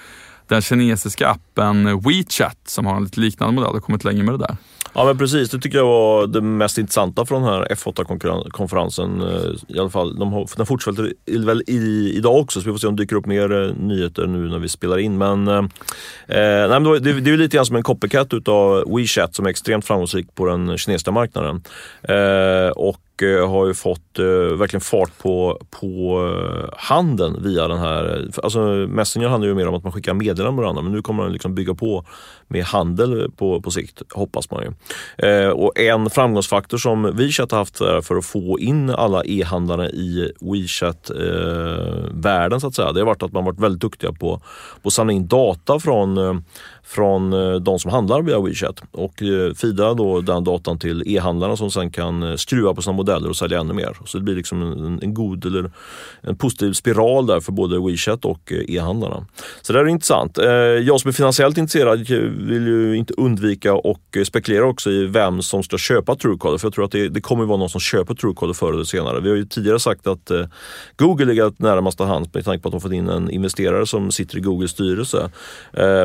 den 0.47 0.63
kinesiska 0.63 1.29
appen 1.29 2.01
WeChat 2.01 2.59
som 2.67 2.87
har 2.87 2.97
en 2.97 3.05
lite 3.05 3.21
liknande 3.21 3.55
modell 3.55 3.77
och 3.77 3.85
kommit 3.85 4.05
längre 4.05 4.23
med 4.23 4.35
det 4.35 4.39
där. 4.39 4.57
Ja 4.95 5.05
men 5.05 5.19
precis, 5.19 5.51
det 5.51 5.59
tycker 5.59 5.79
jag 5.79 5.87
var 5.87 6.27
det 6.27 6.41
mest 6.41 6.79
intressanta 6.79 7.27
från 7.27 7.43
den 7.43 7.53
här 7.53 7.67
F8-konferensen. 7.71 9.21
Eh, 9.21 9.77
I 9.77 9.79
alla 9.79 9.91
fall, 9.91 10.19
de 10.19 10.33
har, 10.33 10.49
den 10.57 10.67
fortsätter 10.67 11.13
väl 11.47 11.63
i, 11.67 12.13
idag 12.17 12.37
också 12.37 12.61
så 12.61 12.67
vi 12.67 12.73
får 12.73 12.79
se 12.79 12.87
om 12.87 12.97
det 12.97 13.03
dyker 13.03 13.17
upp 13.17 13.27
mer 13.27 13.63
eh, 13.63 13.75
nyheter 13.75 14.27
nu 14.27 14.49
när 14.49 14.59
vi 14.59 14.69
spelar 14.69 14.99
in. 14.99 15.19
Men, 15.19 15.49
eh, 15.49 15.59
eh 16.29 16.69
nej, 16.69 16.81
men 16.81 16.85
det, 16.85 17.21
det 17.21 17.31
är 17.31 17.37
lite 17.37 17.57
grann 17.57 17.67
som 17.67 17.77
en 17.77 17.83
copycat 17.83 18.35
utav 18.35 18.85
WeChat 18.97 19.35
som 19.35 19.47
är 19.47 19.51
extremt 19.51 19.85
framgångsrik 19.85 20.35
på 20.35 20.47
den 20.47 20.79
kinesiska 20.79 21.11
marknaden. 21.11 21.63
Eh, 22.03 22.71
och 22.71 23.01
och 23.19 23.23
eh, 23.23 23.51
har 23.51 23.67
ju 23.67 23.75
fått 23.75 24.19
eh, 24.19 24.25
verkligen 24.59 24.81
fart 24.81 25.19
på, 25.19 25.61
på 25.71 26.21
eh, 26.27 26.69
handeln 26.77 27.43
via 27.43 27.69
den 27.69 27.79
här. 27.79 28.29
Alltså 28.43 28.59
Messenger 28.89 29.29
handlar 29.29 29.49
ju 29.49 29.55
mer 29.55 29.69
om 29.69 29.75
att 29.75 29.83
man 29.83 29.93
skickar 29.93 30.15
meddelanden 30.15 30.55
med 30.55 30.63
varandra 30.63 30.83
men 30.83 30.93
nu 30.93 31.03
kommer 31.03 31.23
den 31.23 31.33
liksom 31.33 31.55
bygga 31.55 31.75
på 31.75 32.05
med 32.49 32.65
handel 32.65 33.31
på, 33.37 33.63
på 33.63 33.71
sikt, 33.71 34.03
hoppas 34.13 34.51
man 34.51 34.63
ju. 34.63 34.73
Och 35.51 35.79
en 35.79 36.11
framgångsfaktor 36.11 36.79
som 36.79 37.17
WeChat 37.17 37.51
har 37.51 37.59
haft 37.59 37.79
för 37.79 38.17
att 38.17 38.27
få 38.27 38.59
in 38.59 38.91
alla 38.91 39.25
e-handlare 39.25 39.89
i 39.89 40.33
WeChat-världen 40.41 42.61
så 42.61 42.67
att 42.67 42.75
säga, 42.75 42.93
det 42.93 43.01
har 43.01 43.07
varit 43.07 43.23
att 43.23 43.33
man 43.33 43.45
varit 43.45 43.61
väldigt 43.61 43.81
duktiga 43.81 44.13
på, 44.13 44.41
på 44.83 44.89
att 44.89 44.93
samla 44.93 45.13
in 45.13 45.27
data 45.27 45.81
från 45.81 46.43
från 46.89 47.33
eh, 47.33 47.55
de 47.55 47.79
som 47.79 47.91
handlar 47.91 48.23
via 48.23 48.41
WeChat 48.41 48.83
och 48.93 49.23
eh, 49.23 49.55
fida 49.55 49.95
då 49.95 50.21
den 50.21 50.45
datan 50.45 50.79
till 50.79 51.03
e-handlarna 51.07 51.57
som 51.57 51.71
sen 51.71 51.91
kan 51.91 52.23
eh, 52.23 52.37
skruva 52.37 52.75
på 52.75 52.83
sina 52.83 52.93
modeller 52.93 53.29
och 53.29 53.37
sälja 53.37 53.61
ännu 53.61 53.73
mer. 53.73 53.97
Så 54.05 54.19
det 54.19 54.25
blir 54.25 54.35
liksom 54.35 54.63
en, 54.63 54.99
en 55.03 55.15
god 55.15 55.47
eller 55.47 55.71
en 56.21 56.37
positiv 56.37 56.73
spiral 56.73 57.27
där 57.27 57.41
för 57.41 57.53
både 57.53 57.79
WeChat 57.81 58.25
och 58.25 58.53
eh, 58.53 58.77
e-handlarna. 58.77 59.27
Så 59.63 59.73
det 59.73 59.81
är 59.81 59.87
intressant. 59.87 60.39
Jag 60.83 61.01
som 61.01 61.09
är 61.09 61.13
finansiellt 61.13 61.59
intresserad 61.59 61.99
vill 62.49 62.67
ju 62.67 62.97
inte 62.97 63.15
undvika 63.17 63.75
och 63.75 64.17
spekulera 64.27 64.65
också 64.65 64.91
i 64.91 65.07
vem 65.07 65.43
som 65.43 65.63
ska 65.63 65.79
köpa 65.79 66.17
Truecaller 66.17 66.59
för 66.59 66.67
jag 66.67 66.75
tror 66.75 66.85
att 66.85 66.93
det, 66.93 67.09
det 67.09 67.21
kommer 67.21 67.45
vara 67.45 67.59
någon 67.59 67.71
som 67.71 67.81
köper 67.81 68.15
Truecaller 68.15 68.55
förr 68.55 68.73
eller 68.73 68.85
senare. 68.85 69.21
Vi 69.21 69.29
har 69.29 69.37
ju 69.37 69.45
tidigare 69.45 69.81
sagt 69.81 70.07
att 70.07 70.31
Google 70.97 71.25
ligger 71.25 71.53
närmast 71.57 72.01
hand 72.01 72.29
med 72.33 72.45
tanke 72.45 72.63
på 72.63 72.69
att 72.69 72.73
de 72.73 72.81
fått 72.81 72.93
in 72.93 73.09
en 73.09 73.31
investerare 73.31 73.87
som 73.87 74.11
sitter 74.11 74.39
i 74.39 74.41
Googles 74.41 74.71
styrelse. 74.71 75.31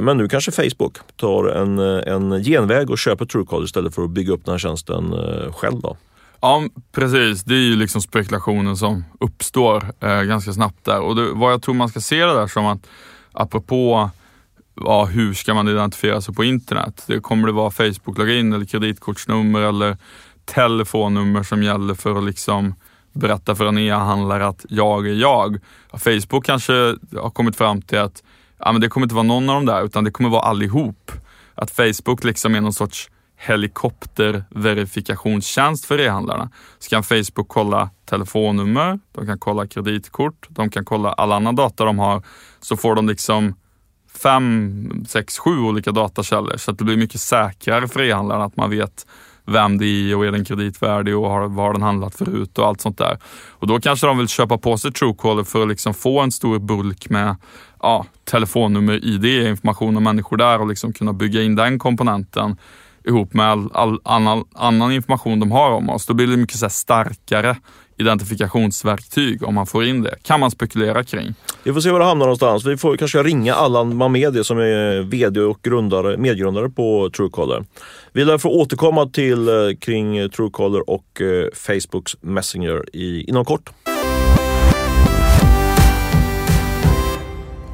Men 0.01 0.17
nu 0.17 0.27
kanske 0.27 0.51
Facebook 0.51 0.72
Facebook 0.73 0.97
tar 1.15 1.45
en, 1.45 1.79
eh, 1.79 2.13
en 2.13 2.43
genväg 2.43 2.89
och 2.89 2.97
köper 2.97 3.25
Truecaller 3.25 3.65
istället 3.65 3.95
för 3.95 4.03
att 4.03 4.09
bygga 4.09 4.33
upp 4.33 4.45
den 4.45 4.51
här 4.51 4.59
tjänsten 4.59 5.13
eh, 5.13 5.53
själv. 5.53 5.81
Då. 5.81 5.97
Ja, 6.41 6.63
precis. 6.91 7.43
Det 7.43 7.55
är 7.55 7.59
ju 7.59 7.75
liksom 7.75 8.01
spekulationen 8.01 8.77
som 8.77 9.03
uppstår 9.19 9.83
eh, 9.99 10.21
ganska 10.21 10.53
snabbt 10.53 10.85
där. 10.85 10.99
Och 10.99 11.15
det, 11.15 11.31
vad 11.33 11.51
jag 11.51 11.61
tror 11.61 11.75
man 11.75 11.89
ska 11.89 11.99
se 11.99 12.25
det 12.25 12.33
där 12.33 12.47
som 12.47 12.65
att 12.65 12.87
apropå 13.31 14.09
ja, 14.75 15.05
hur 15.05 15.33
ska 15.33 15.53
man 15.53 15.67
identifiera 15.67 16.21
sig 16.21 16.35
på 16.35 16.43
internet? 16.43 17.03
Det 17.07 17.19
kommer 17.19 17.47
det 17.47 17.53
vara 17.53 17.71
Facebook-login 17.71 18.53
eller 18.53 18.65
kreditkortsnummer 18.65 19.61
eller 19.61 19.97
telefonnummer 20.45 21.43
som 21.43 21.63
gäller 21.63 21.93
för 21.93 22.17
att 22.17 22.23
liksom 22.23 22.75
berätta 23.13 23.55
för 23.55 23.65
en 23.65 23.77
e-handlare 23.77 24.47
att 24.47 24.65
jag 24.69 25.07
är 25.07 25.13
jag. 25.13 25.59
Facebook 25.91 26.45
kanske 26.45 26.73
har 27.21 27.29
kommit 27.29 27.55
fram 27.55 27.81
till 27.81 27.99
att 27.99 28.23
ja, 28.65 28.71
men 28.71 28.81
det 28.81 28.89
kommer 28.89 29.05
inte 29.05 29.15
vara 29.15 29.23
någon 29.23 29.49
av 29.49 29.55
dem 29.55 29.65
där, 29.65 29.85
utan 29.85 30.03
det 30.03 30.11
kommer 30.11 30.29
vara 30.29 30.41
allihop. 30.41 31.11
Att 31.55 31.71
Facebook 31.71 32.23
liksom 32.23 32.55
är 32.55 32.61
någon 32.61 32.73
sorts 32.73 33.09
helikopterverifikationstjänst 33.37 35.85
för 35.85 35.99
e-handlarna. 35.99 36.49
Så 36.79 36.89
kan 36.89 37.03
Facebook 37.03 37.47
kolla 37.47 37.89
telefonnummer, 38.05 38.99
de 39.11 39.25
kan 39.25 39.39
kolla 39.39 39.67
kreditkort, 39.67 40.47
de 40.49 40.69
kan 40.69 40.85
kolla 40.85 41.13
all 41.13 41.31
annan 41.31 41.55
data 41.55 41.85
de 41.85 41.99
har. 41.99 42.23
Så 42.59 42.77
får 42.77 42.95
de 42.95 43.07
liksom 43.07 43.55
fem, 44.23 45.05
sex, 45.07 45.37
sju 45.37 45.59
olika 45.59 45.91
datakällor. 45.91 46.57
Så 46.57 46.71
att 46.71 46.77
det 46.77 46.83
blir 46.83 46.97
mycket 46.97 47.21
säkrare 47.21 47.87
för 47.87 48.01
e-handlarna 48.01 48.43
att 48.43 48.57
man 48.57 48.69
vet 48.69 49.05
vem 49.45 49.77
det 49.77 49.85
är 49.85 50.15
och 50.15 50.25
är 50.25 50.31
den 50.31 50.45
kreditvärdig 50.45 51.17
och 51.17 51.29
har, 51.29 51.47
vad 51.47 51.65
har 51.65 51.73
den 51.73 51.81
handlat 51.81 52.15
förut 52.15 52.57
och 52.57 52.67
allt 52.67 52.81
sånt 52.81 52.97
där. 52.97 53.17
Och 53.49 53.67
då 53.67 53.79
kanske 53.79 54.07
de 54.07 54.17
vill 54.17 54.27
köpa 54.27 54.57
på 54.57 54.77
sig 54.77 54.91
Truecaller 54.91 55.43
för 55.43 55.61
att 55.61 55.67
liksom 55.67 55.93
få 55.93 56.19
en 56.19 56.31
stor 56.31 56.59
bulk 56.59 57.09
med 57.09 57.35
ja, 57.83 58.05
telefonnummer, 58.23 59.05
ID, 59.05 59.47
information 59.47 59.97
om 59.97 60.03
människor 60.03 60.37
där 60.37 60.61
och 60.61 60.67
liksom 60.67 60.93
kunna 60.93 61.13
bygga 61.13 61.41
in 61.41 61.55
den 61.55 61.79
komponenten 61.79 62.57
ihop 63.05 63.33
med 63.33 63.45
all, 63.45 63.69
all 63.73 63.99
annan, 64.03 64.43
annan, 64.53 64.91
information 64.91 65.39
de 65.39 65.51
har 65.51 65.71
om 65.71 65.89
oss. 65.89 66.05
Då 66.05 66.13
blir 66.13 66.27
det 66.27 66.37
mycket 66.37 66.57
så 66.57 66.69
starkare 66.69 67.55
identifikationsverktyg 67.97 69.43
om 69.43 69.55
man 69.55 69.65
får 69.65 69.85
in 69.85 70.03
det. 70.03 70.15
kan 70.23 70.39
man 70.39 70.51
spekulera 70.51 71.03
kring. 71.03 71.33
Vi 71.63 71.73
får 71.73 71.81
se 71.81 71.91
var 71.91 71.99
det 71.99 72.05
hamnar 72.05 72.25
någonstans. 72.25 72.65
Vi 72.65 72.77
får 72.77 72.97
kanske 72.97 73.23
ringa 73.23 73.53
Allan 73.53 73.95
Mamedi 73.95 74.43
som 74.43 74.57
är 74.59 74.97
eh, 74.97 75.05
VD 75.05 75.41
och 75.41 75.59
grundare, 75.61 76.17
medgrundare 76.17 76.69
på 76.69 77.09
Truecaller. 77.17 77.65
Vi 78.13 78.25
lär 78.25 78.37
få 78.37 78.49
återkomma 78.49 79.05
till 79.05 79.47
eh, 79.47 79.53
kring 79.79 80.29
Truecaller 80.29 80.89
och 80.89 81.21
eh, 81.21 81.47
Facebooks 81.53 82.15
Messenger 82.21 82.83
i, 82.93 83.23
inom 83.29 83.45
kort. 83.45 83.92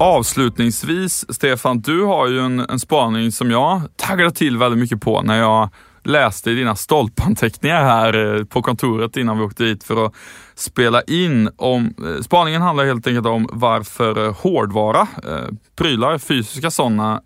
Avslutningsvis, 0.02 1.24
Stefan, 1.28 1.80
du 1.80 2.04
har 2.04 2.28
ju 2.28 2.40
en, 2.40 2.60
en 2.60 2.80
spaning 2.80 3.32
som 3.32 3.50
jag 3.50 3.82
taggade 3.96 4.30
till 4.30 4.56
väldigt 4.56 4.78
mycket 4.78 5.00
på 5.00 5.22
när 5.22 5.38
jag 5.38 5.68
läste 6.02 6.50
dina 6.50 6.76
stolpanteckningar 6.76 7.82
här 7.82 8.36
eh, 8.36 8.44
på 8.44 8.62
kontoret 8.62 9.16
innan 9.16 9.38
vi 9.38 9.44
åkte 9.44 9.64
dit 9.64 9.84
för 9.84 10.06
att 10.06 10.14
spela 10.54 11.02
in. 11.02 11.50
Om, 11.56 11.94
eh, 11.98 12.22
spaningen 12.22 12.62
handlar 12.62 12.84
helt 12.84 13.06
enkelt 13.06 13.26
om 13.26 13.48
varför 13.52 14.26
eh, 14.26 14.34
hårdvara, 14.34 15.00
eh, 15.00 15.48
prylar, 15.76 16.18
fysiska 16.18 16.70
sådana, 16.70 17.22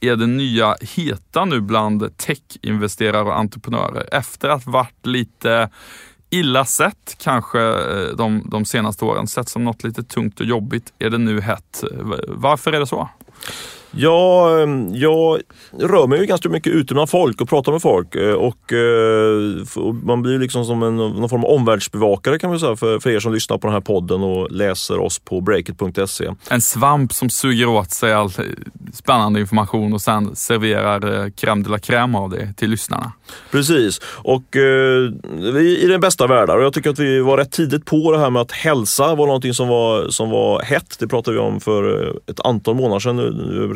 är 0.00 0.16
det 0.16 0.26
nya 0.26 0.76
heta 0.80 1.44
nu 1.44 1.60
bland 1.60 2.16
techinvesterare 2.16 3.22
och 3.22 3.38
entreprenörer. 3.38 4.08
Efter 4.12 4.48
att 4.48 4.66
varit 4.66 5.06
lite 5.06 5.70
illa 6.30 6.64
sett 6.64 7.16
kanske 7.18 7.60
eh, 7.60 8.16
de, 8.16 8.42
de 8.50 8.64
senaste 8.64 9.04
åren, 9.04 9.26
sett 9.26 9.48
som 9.48 9.64
något 9.64 9.84
lite 9.84 10.02
tungt 10.02 10.40
och 10.40 10.46
jobbigt, 10.46 10.92
är 10.98 11.10
det 11.10 11.18
nu 11.18 11.40
hett. 11.40 11.82
Eh, 11.92 11.98
varför 12.28 12.72
är 12.72 12.80
det 12.80 12.86
så? 12.86 13.08
Ja, 13.90 14.50
ehm, 14.60 14.94
jag 14.94 15.40
rör 15.78 16.06
mig 16.06 16.20
ju 16.20 16.26
ganska 16.26 16.48
mycket 16.48 16.72
ute 16.72 16.94
bland 16.94 17.10
folk 17.10 17.40
och 17.40 17.48
pratar 17.48 17.72
med 17.72 17.82
folk 17.82 18.14
eh, 18.14 18.32
och, 18.32 18.72
eh, 18.72 19.92
man 20.02 20.22
blir 20.22 20.38
liksom 20.38 20.64
som 20.64 20.82
en 20.82 20.96
någon 20.96 21.28
form 21.28 21.44
av 21.44 21.50
omvärldsbevakare 21.50 22.38
kan 22.38 22.50
man 22.50 22.60
säga 22.60 22.76
för, 22.76 22.98
för 22.98 23.10
er 23.10 23.20
som 23.20 23.34
lyssnar 23.34 23.58
på 23.58 23.66
den 23.66 23.74
här 23.74 23.80
podden 23.80 24.22
och 24.22 24.50
läser 24.50 24.98
oss 24.98 25.18
på 25.18 25.40
breakit.se. 25.40 26.34
En 26.50 26.60
svamp 26.60 27.12
som 27.12 27.30
suger 27.30 27.68
åt 27.68 27.90
sig 27.90 28.12
all 28.12 28.30
spännande 28.92 29.40
information 29.40 29.92
och 29.92 30.00
sen 30.00 30.36
serverar 30.36 31.20
eh, 31.20 31.26
crème 31.26 31.62
de 31.62 31.70
la 31.70 31.78
crème 31.78 32.18
av 32.18 32.30
det 32.30 32.52
till 32.56 32.70
lyssnarna. 32.70 33.12
Precis, 33.50 34.00
och 34.04 34.44
vi 34.52 35.76
är 35.80 35.84
i 35.84 35.86
den 35.86 36.00
bästa 36.00 36.26
världar 36.26 36.56
och 36.56 36.64
jag 36.64 36.72
tycker 36.72 36.90
att 36.90 36.98
vi 36.98 37.20
var 37.20 37.36
rätt 37.36 37.52
tidigt 37.52 37.84
på 37.84 38.12
det 38.12 38.18
här 38.18 38.30
med 38.30 38.42
att 38.42 38.52
hälsa 38.52 39.14
var 39.14 39.26
någonting 39.26 39.54
som 39.54 39.68
var, 39.68 40.08
som 40.08 40.30
var 40.30 40.62
hett. 40.62 40.96
Det 40.98 41.08
pratade 41.08 41.36
vi 41.36 41.42
om 41.42 41.60
för 41.60 42.12
ett 42.30 42.40
antal 42.40 42.74
månader 42.74 43.00
sedan, 43.00 43.18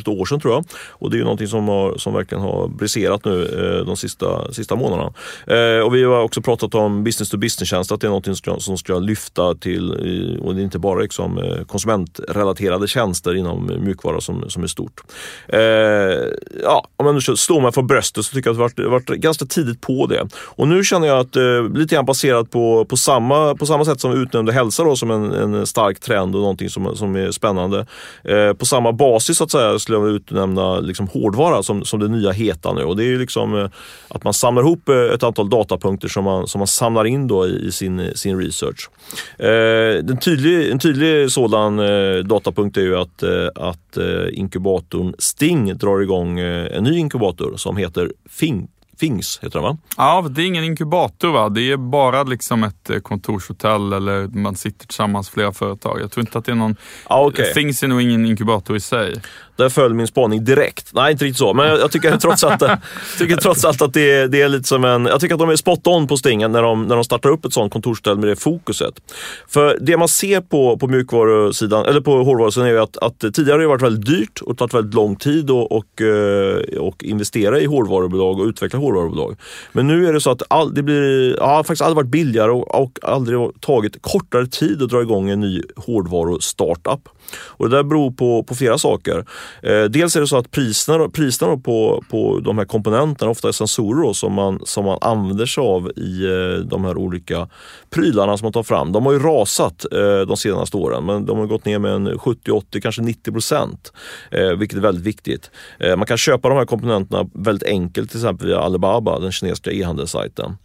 ett 0.02 0.08
år 0.08 0.24
sedan 0.24 0.40
tror 0.40 0.54
jag. 0.54 0.64
Och 0.90 1.10
det 1.10 1.16
är 1.16 1.18
ju 1.18 1.24
någonting 1.24 1.48
som, 1.48 1.68
har, 1.68 1.98
som 1.98 2.14
verkligen 2.14 2.42
har 2.42 2.68
briserat 2.68 3.24
nu 3.24 3.42
eh, 3.42 3.86
de 3.86 3.96
sista, 3.96 4.52
sista 4.52 4.76
månaderna. 4.76 5.12
Eh, 5.46 5.86
och 5.86 5.94
vi 5.94 6.04
har 6.04 6.22
också 6.22 6.42
pratat 6.42 6.74
om 6.74 7.04
business 7.04 7.30
to 7.30 7.36
business-tjänster, 7.36 7.94
att 7.94 8.00
det 8.00 8.06
är 8.06 8.08
någonting 8.08 8.34
som 8.34 8.36
ska, 8.36 8.60
som 8.60 8.78
ska 8.78 8.98
lyfta 8.98 9.54
till, 9.54 9.90
och 10.42 10.54
det 10.54 10.60
är 10.60 10.64
inte 10.64 10.78
bara 10.78 11.00
liksom, 11.00 11.38
eh, 11.38 11.64
konsumentrelaterade 11.64 12.88
tjänster 12.88 13.34
inom 13.34 13.70
mjukvara 13.80 14.20
som, 14.20 14.50
som 14.50 14.62
är 14.62 14.66
stort. 14.66 15.00
Eh, 15.48 15.60
ja, 16.62 16.84
om 16.96 17.06
jag 17.06 17.14
nu 17.14 17.20
slår 17.20 17.60
mig 17.60 17.72
för 17.72 17.82
bröstet 17.82 18.24
så 18.24 18.34
tycker 18.34 18.50
jag 18.50 18.62
att 18.62 18.76
det 18.76 18.82
har 18.82 18.90
varit, 18.90 19.08
varit 19.08 19.20
ganska 19.20 19.44
tidigt 19.44 19.80
på 19.80 20.06
det. 20.06 20.28
Och 20.34 20.68
nu 20.68 20.84
känner 20.84 21.06
jag 21.06 21.18
att, 21.18 21.36
eh, 21.36 21.68
lite 21.74 21.94
grann 21.94 22.04
baserat 22.04 22.50
på, 22.50 22.84
på, 22.84 22.96
samma, 22.96 23.54
på 23.54 23.66
samma 23.66 23.84
sätt 23.84 24.00
som 24.00 24.10
vi 24.10 24.18
utnämnde 24.18 24.52
hälsa 24.52 24.84
då, 24.84 24.96
som 24.96 25.10
en, 25.10 25.32
en 25.32 25.66
stark 25.66 26.00
trend 26.00 26.34
och 26.34 26.40
någonting 26.40 26.70
som, 26.70 26.96
som 26.96 27.16
är 27.16 27.30
spännande. 27.30 27.86
Eh, 28.24 28.52
på 28.52 28.66
samma 28.66 28.92
basis 28.92 29.36
så 29.36 29.44
att 29.44 29.50
säga 29.50 29.78
skulle 29.92 30.08
jag 30.08 30.16
utnämna 30.16 30.80
liksom 30.80 31.08
hårdvara 31.08 31.62
som, 31.62 31.84
som 31.84 32.00
det 32.00 32.08
nya 32.08 32.30
heta 32.30 32.72
nu. 32.72 32.84
Och 32.84 32.96
det 32.96 33.04
är 33.04 33.18
liksom 33.18 33.58
eh, 33.58 33.68
att 34.08 34.24
man 34.24 34.34
samlar 34.34 34.62
ihop 34.62 34.88
eh, 34.88 34.96
ett 34.96 35.22
antal 35.22 35.50
datapunkter 35.50 36.08
som 36.08 36.24
man, 36.24 36.46
som 36.46 36.58
man 36.58 36.66
samlar 36.66 37.04
in 37.04 37.28
då 37.28 37.46
i, 37.46 37.66
i 37.66 37.72
sin, 37.72 38.10
sin 38.14 38.38
research. 38.38 38.90
Eh, 39.38 40.10
en, 40.10 40.18
tydlig, 40.18 40.70
en 40.70 40.78
tydlig 40.78 41.30
sådan 41.30 41.78
eh, 41.78 42.24
datapunkt 42.24 42.76
är 42.76 42.82
ju 42.82 42.96
att, 42.96 43.22
eh, 43.22 43.48
att 43.54 43.78
inkubatorn 44.32 45.14
Sting 45.18 45.76
drar 45.76 46.02
igång 46.02 46.38
en 46.38 46.84
ny 46.84 46.98
inkubator 46.98 47.56
som 47.56 47.76
heter 47.76 48.12
Fink 48.30 48.70
Fings 49.02 49.40
heter 49.42 49.58
den 49.58 49.62
va? 49.62 49.78
Ja, 49.96 50.26
det 50.30 50.42
är 50.42 50.46
ingen 50.46 50.64
inkubator 50.64 51.32
va? 51.32 51.48
Det 51.48 51.72
är 51.72 51.76
bara 51.76 52.22
liksom 52.22 52.64
ett 52.64 52.90
kontorshotell 53.02 53.92
eller 53.92 54.26
man 54.26 54.56
sitter 54.56 54.86
tillsammans 54.86 55.30
flera 55.30 55.52
företag. 55.52 56.00
Jag 56.00 56.10
tror 56.10 56.26
inte 56.26 56.38
att 56.38 56.44
det 56.44 56.52
är 56.52 56.56
någon... 56.56 56.76
Ja, 57.08 57.26
okay. 57.26 57.52
Fings 57.54 57.82
är 57.82 57.88
nog 57.88 58.02
ingen 58.02 58.26
inkubator 58.26 58.76
i 58.76 58.80
sig. 58.80 59.14
Där 59.56 59.68
föll 59.68 59.94
min 59.94 60.06
spaning 60.06 60.44
direkt. 60.44 60.90
Nej, 60.94 61.12
inte 61.12 61.24
riktigt 61.24 61.38
så. 61.38 61.54
Men 61.54 61.66
jag, 61.66 61.80
jag 61.80 61.90
tycker 61.92 62.16
trots 62.20 62.44
allt, 62.44 62.62
tycker 63.18 63.36
trots 63.36 63.64
allt 63.64 63.82
att 63.82 63.94
det, 63.94 64.26
det, 64.26 64.42
är 64.42 64.48
lite 64.48 64.68
som 64.68 64.84
en... 64.84 65.06
Jag 65.06 65.20
tycker 65.20 65.34
att 65.34 65.40
de 65.40 65.50
är 65.50 65.56
spot 65.56 65.86
on 65.86 66.06
på 66.06 66.16
stingen 66.16 66.52
när 66.52 66.62
de, 66.62 66.82
när 66.82 66.94
de 66.94 67.04
startar 67.04 67.30
upp 67.30 67.44
ett 67.44 67.52
sånt 67.52 67.72
kontorsställ 67.72 68.18
med 68.18 68.28
det 68.28 68.36
fokuset. 68.36 68.94
För 69.48 69.78
det 69.80 69.96
man 69.96 70.08
ser 70.08 70.40
på, 70.40 70.78
på 70.78 70.88
mjukvarusidan, 70.88 71.86
eller 71.86 72.00
på 72.00 72.22
hårdvarusidan 72.22 72.68
är 72.68 72.72
ju 72.72 72.80
att, 72.80 72.96
att 72.96 73.20
tidigare 73.20 73.52
har 73.52 73.58
det 73.58 73.66
varit 73.66 73.82
väldigt 73.82 74.06
dyrt 74.06 74.40
och 74.40 74.58
tagit 74.58 74.74
väldigt 74.74 74.94
lång 74.94 75.16
tid 75.16 75.50
och, 75.50 75.72
och, 75.72 76.00
eh, 76.00 76.78
och 76.78 77.04
investera 77.04 77.60
i 77.60 77.66
hårdvarubolag 77.66 78.40
och 78.40 78.46
utveckla 78.46 78.78
hårdvarubolag. 78.78 79.36
Men 79.72 79.86
nu 79.86 80.06
är 80.06 80.12
det 80.12 80.20
så 80.20 80.30
att 80.30 80.42
all, 80.48 80.74
det 80.74 80.82
blir, 80.82 81.36
ja, 81.36 81.64
faktiskt 81.64 81.82
aldrig 81.82 81.96
varit 81.96 82.10
billigare 82.10 82.50
och, 82.50 82.82
och 82.82 82.98
aldrig 83.02 83.38
tagit 83.60 84.02
kortare 84.02 84.46
tid 84.46 84.82
att 84.82 84.90
dra 84.90 85.02
igång 85.02 85.30
en 85.30 85.40
ny 85.40 85.62
hårdvarustartup. 85.76 87.08
Och 87.40 87.70
det 87.70 87.76
där 87.76 87.82
beror 87.82 88.10
på, 88.10 88.42
på 88.42 88.54
flera 88.54 88.78
saker. 88.78 89.24
Eh, 89.62 89.84
dels 89.84 90.16
är 90.16 90.20
det 90.20 90.26
så 90.26 90.36
att 90.36 90.50
priserna, 90.50 91.08
priserna 91.08 91.56
på, 91.56 92.04
på 92.10 92.40
de 92.44 92.58
här 92.58 92.64
komponenterna, 92.64 93.30
ofta 93.30 93.48
är 93.48 93.52
sensorer 93.52 94.02
då, 94.02 94.14
som, 94.14 94.32
man, 94.32 94.60
som 94.64 94.84
man 94.84 94.98
använder 95.00 95.46
sig 95.46 95.62
av 95.62 95.90
i 95.96 96.24
eh, 96.24 96.64
de 96.64 96.84
här 96.84 96.96
olika 96.96 97.48
prylarna 97.90 98.38
som 98.38 98.44
man 98.44 98.52
tar 98.52 98.62
fram. 98.62 98.92
De 98.92 99.06
har 99.06 99.12
ju 99.12 99.18
rasat 99.18 99.84
eh, 99.92 100.20
de 100.20 100.36
senaste 100.36 100.76
åren, 100.76 101.06
men 101.06 101.26
de 101.26 101.38
har 101.38 101.46
gått 101.46 101.64
ner 101.64 101.78
med 101.78 101.92
en 101.92 102.18
70, 102.18 102.50
80, 102.50 102.80
kanske 102.80 103.02
90 103.02 103.32
procent, 103.32 103.92
eh, 104.30 104.48
vilket 104.48 104.78
är 104.78 104.82
väldigt 104.82 105.04
viktigt. 105.04 105.50
Eh, 105.78 105.96
man 105.96 106.06
kan 106.06 106.18
köpa 106.18 106.48
de 106.48 106.58
här 106.58 106.66
komponenterna 106.66 107.30
väldigt 107.34 107.68
enkelt, 107.68 108.10
till 108.10 108.18
exempel 108.18 108.46
via 108.46 108.58
Alibaba, 108.60 109.18
den 109.18 109.32
kinesiska 109.32 109.72
e-handelssajten. 109.72 110.56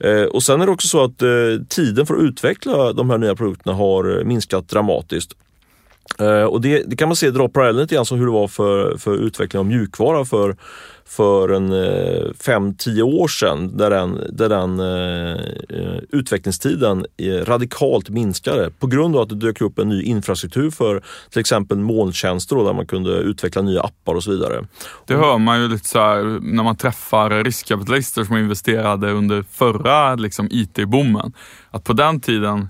Eh, 0.00 0.22
och 0.22 0.42
sen 0.42 0.60
är 0.60 0.66
det 0.66 0.72
också 0.72 0.88
så 0.88 1.04
att 1.04 1.22
eh, 1.22 1.28
tiden 1.68 2.06
för 2.06 2.14
att 2.14 2.22
utveckla 2.22 2.92
de 2.92 3.10
här 3.10 3.18
nya 3.18 3.34
produkterna 3.34 3.76
har 3.76 4.18
eh, 4.18 4.24
minskat 4.24 4.68
dramatiskt. 4.68 5.32
Eh, 6.18 6.44
och 6.44 6.60
det, 6.60 6.82
det, 6.86 6.96
kan 6.96 7.08
man 7.08 7.16
se 7.16 7.30
dra 7.30 7.48
parallellen 7.48 7.82
lite 7.82 7.94
grann 7.94 8.06
som 8.06 8.18
hur 8.18 8.26
det 8.26 8.32
var 8.32 8.48
för, 8.48 8.96
för 8.98 9.16
utveckling 9.16 9.60
av 9.60 9.66
mjukvara 9.66 10.24
för, 10.24 10.56
för 11.04 11.48
en 11.48 11.72
eh, 11.72 12.24
5-10 12.44 13.02
år 13.02 13.28
sedan 13.28 13.76
där 13.76 13.90
den, 13.90 14.20
där 14.32 14.48
den 14.48 14.80
uh, 14.80 15.98
utvecklingstiden 16.10 17.06
radikalt 17.42 18.08
minskade 18.08 18.70
på 18.78 18.86
grund 18.86 19.16
av 19.16 19.22
att 19.22 19.28
det 19.28 19.34
dök 19.34 19.60
upp 19.60 19.78
en 19.78 19.88
ny 19.88 20.02
infrastruktur 20.02 20.70
för 20.70 21.02
till 21.30 21.40
exempel 21.40 21.78
molntjänster 21.78 22.56
då, 22.56 22.64
där 22.64 22.72
man 22.72 22.86
kunde 22.86 23.10
utveckla 23.10 23.62
nya 23.62 23.80
appar 23.80 24.14
och 24.14 24.24
så 24.24 24.30
vidare. 24.30 24.64
Det 25.06 25.14
hör 25.14 25.38
man 25.38 25.60
ju 25.60 25.68
lite 25.68 25.88
så 25.88 25.98
här, 25.98 26.38
när 26.42 26.62
man 26.62 26.76
träffar 26.76 27.44
riskkapitalister 27.44 28.24
som 28.24 28.36
investerade 28.36 29.12
under 29.12 29.44
förra 29.52 30.14
liksom, 30.14 30.48
IT-boomen. 30.50 31.32
Att 31.70 31.84
på 31.84 31.92
den 31.92 32.20
tiden 32.20 32.68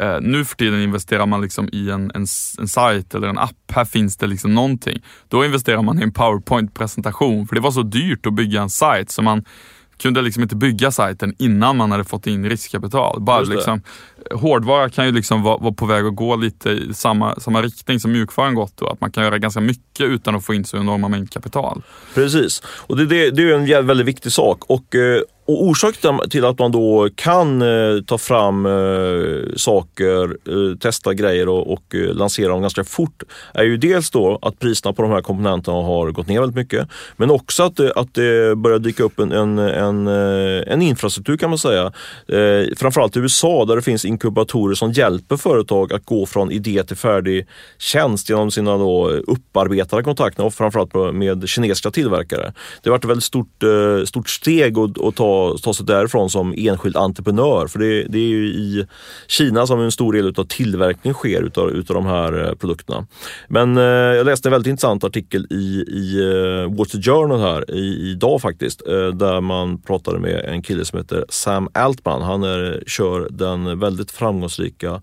Eh, 0.00 0.20
nu 0.20 0.44
för 0.44 0.56
tiden 0.56 0.82
investerar 0.82 1.26
man 1.26 1.40
liksom 1.40 1.68
i 1.72 1.90
en, 1.90 2.10
en, 2.14 2.26
en 2.58 2.68
sajt 2.68 3.14
eller 3.14 3.28
en 3.28 3.38
app. 3.38 3.72
Här 3.72 3.84
finns 3.84 4.16
det 4.16 4.26
liksom 4.26 4.54
någonting. 4.54 5.02
Då 5.28 5.44
investerar 5.44 5.82
man 5.82 6.00
i 6.00 6.02
en 6.02 6.12
powerpoint-presentation 6.12 7.46
för 7.48 7.54
det 7.54 7.60
var 7.60 7.70
så 7.70 7.82
dyrt 7.82 8.26
att 8.26 8.34
bygga 8.34 8.62
en 8.62 8.70
sajt 8.70 9.10
så 9.10 9.22
man 9.22 9.44
kunde 10.00 10.22
liksom 10.22 10.42
inte 10.42 10.56
bygga 10.56 10.90
sajten 10.90 11.34
innan 11.38 11.76
man 11.76 11.90
hade 11.90 12.04
fått 12.04 12.26
in 12.26 12.48
riskkapital. 12.48 13.20
Bara 13.20 13.40
liksom, 13.40 13.82
hårdvara 14.30 14.90
kan 14.90 15.06
ju 15.06 15.12
liksom 15.12 15.42
vara, 15.42 15.58
vara, 15.58 15.74
på 15.74 15.86
väg 15.86 16.06
att 16.06 16.16
gå 16.16 16.36
lite 16.36 16.70
i 16.70 16.94
samma, 16.94 17.34
samma 17.40 17.62
riktning 17.62 18.00
som 18.00 18.12
mjukvaran 18.12 18.54
gått. 18.54 18.76
Då, 18.76 18.86
att 18.86 19.00
man 19.00 19.12
kan 19.12 19.24
göra 19.24 19.38
ganska 19.38 19.60
mycket 19.60 20.06
utan 20.06 20.36
att 20.36 20.44
få 20.44 20.54
in 20.54 20.64
så 20.64 20.76
enorma 20.76 21.08
mängd 21.08 21.30
kapital. 21.30 21.82
Precis, 22.14 22.62
och 22.66 22.96
det, 22.96 23.06
det, 23.06 23.30
det 23.30 23.42
är 23.42 23.78
en 23.78 23.86
väldigt 23.86 24.06
viktig 24.06 24.32
sak. 24.32 24.64
Och, 24.66 24.94
eh, 24.94 25.22
och 25.50 25.64
orsaken 25.64 26.20
till 26.30 26.44
att 26.44 26.58
man 26.58 26.72
då 26.72 27.08
kan 27.14 27.62
eh, 27.62 28.02
ta 28.06 28.18
fram 28.18 28.66
eh, 28.66 29.56
saker, 29.56 30.24
eh, 30.24 30.78
testa 30.78 31.14
grejer 31.14 31.48
och, 31.48 31.72
och 31.72 31.94
eh, 31.94 32.14
lansera 32.14 32.48
dem 32.48 32.60
ganska 32.60 32.84
fort 32.84 33.22
är 33.54 33.64
ju 33.64 33.76
dels 33.76 34.10
då 34.10 34.38
att 34.42 34.58
priserna 34.58 34.92
på 34.92 35.02
de 35.02 35.10
här 35.10 35.22
komponenterna 35.22 35.76
har 35.76 36.10
gått 36.10 36.28
ner 36.28 36.40
väldigt 36.40 36.56
mycket. 36.56 36.88
Men 37.16 37.30
också 37.30 37.62
att, 37.62 37.80
eh, 37.80 37.90
att 37.96 38.14
det 38.14 38.56
börjar 38.56 38.78
dyka 38.78 39.02
upp 39.02 39.18
en, 39.18 39.32
en, 39.32 39.58
en, 39.58 40.06
eh, 40.06 40.72
en 40.72 40.82
infrastruktur 40.82 41.36
kan 41.36 41.50
man 41.50 41.58
säga. 41.58 41.92
Eh, 42.28 42.74
framförallt 42.76 43.16
i 43.16 43.20
USA 43.20 43.64
där 43.64 43.76
det 43.76 43.82
finns 43.82 44.04
inkubatorer 44.04 44.74
som 44.74 44.92
hjälper 44.92 45.36
företag 45.36 45.92
att 45.92 46.04
gå 46.04 46.26
från 46.26 46.50
idé 46.50 46.84
till 46.84 46.96
färdig 46.96 47.46
tjänst 47.78 48.30
genom 48.30 48.50
sina 48.50 48.78
då 48.78 49.08
upparbetade 49.08 50.02
kontakter 50.02 50.44
och 50.44 50.54
framförallt 50.54 51.14
med 51.14 51.48
kinesiska 51.48 51.90
tillverkare. 51.90 52.52
Det 52.82 52.90
har 52.90 52.90
varit 52.90 53.04
ett 53.04 53.10
väldigt 53.10 53.24
stort, 53.24 53.62
eh, 53.62 54.04
stort 54.04 54.28
steg 54.28 54.78
att, 54.78 55.00
att 55.00 55.14
ta 55.14 55.39
ta, 55.62 55.74
sig 55.74 55.86
därifrån 55.86 56.30
som 56.30 56.54
enskild 56.56 56.96
entreprenör. 56.96 57.66
För 57.66 57.78
det, 57.78 58.02
det 58.02 58.18
är 58.18 58.28
ju 58.28 58.46
i 58.46 58.86
Kina 59.28 59.66
som 59.66 59.80
en 59.80 59.92
stor 59.92 60.12
del 60.12 60.34
av 60.36 60.44
tillverkningen 60.44 61.14
sker 61.14 61.42
utav, 61.42 61.70
utav 61.70 61.94
de 61.94 62.06
här 62.06 62.46
eh, 62.46 62.54
produkterna. 62.54 63.06
Men 63.48 63.76
eh, 63.76 63.84
jag 63.84 64.26
läste 64.26 64.48
en 64.48 64.52
väldigt 64.52 64.70
intressant 64.70 65.04
artikel 65.04 65.46
i, 65.50 65.84
i 65.88 66.20
uh, 66.22 66.76
Wall 66.76 66.86
Street 66.86 67.04
Journal 67.04 67.40
här 67.40 67.70
i, 67.70 68.10
idag 68.10 68.40
faktiskt. 68.40 68.82
Eh, 68.86 69.06
där 69.06 69.40
man 69.40 69.82
pratade 69.82 70.18
med 70.18 70.44
en 70.44 70.62
kille 70.62 70.84
som 70.84 70.98
heter 70.98 71.24
Sam 71.28 71.68
Altman. 71.74 72.22
Han 72.22 72.42
är, 72.42 72.82
kör 72.86 73.28
den 73.30 73.78
väldigt 73.78 74.10
framgångsrika 74.10 75.02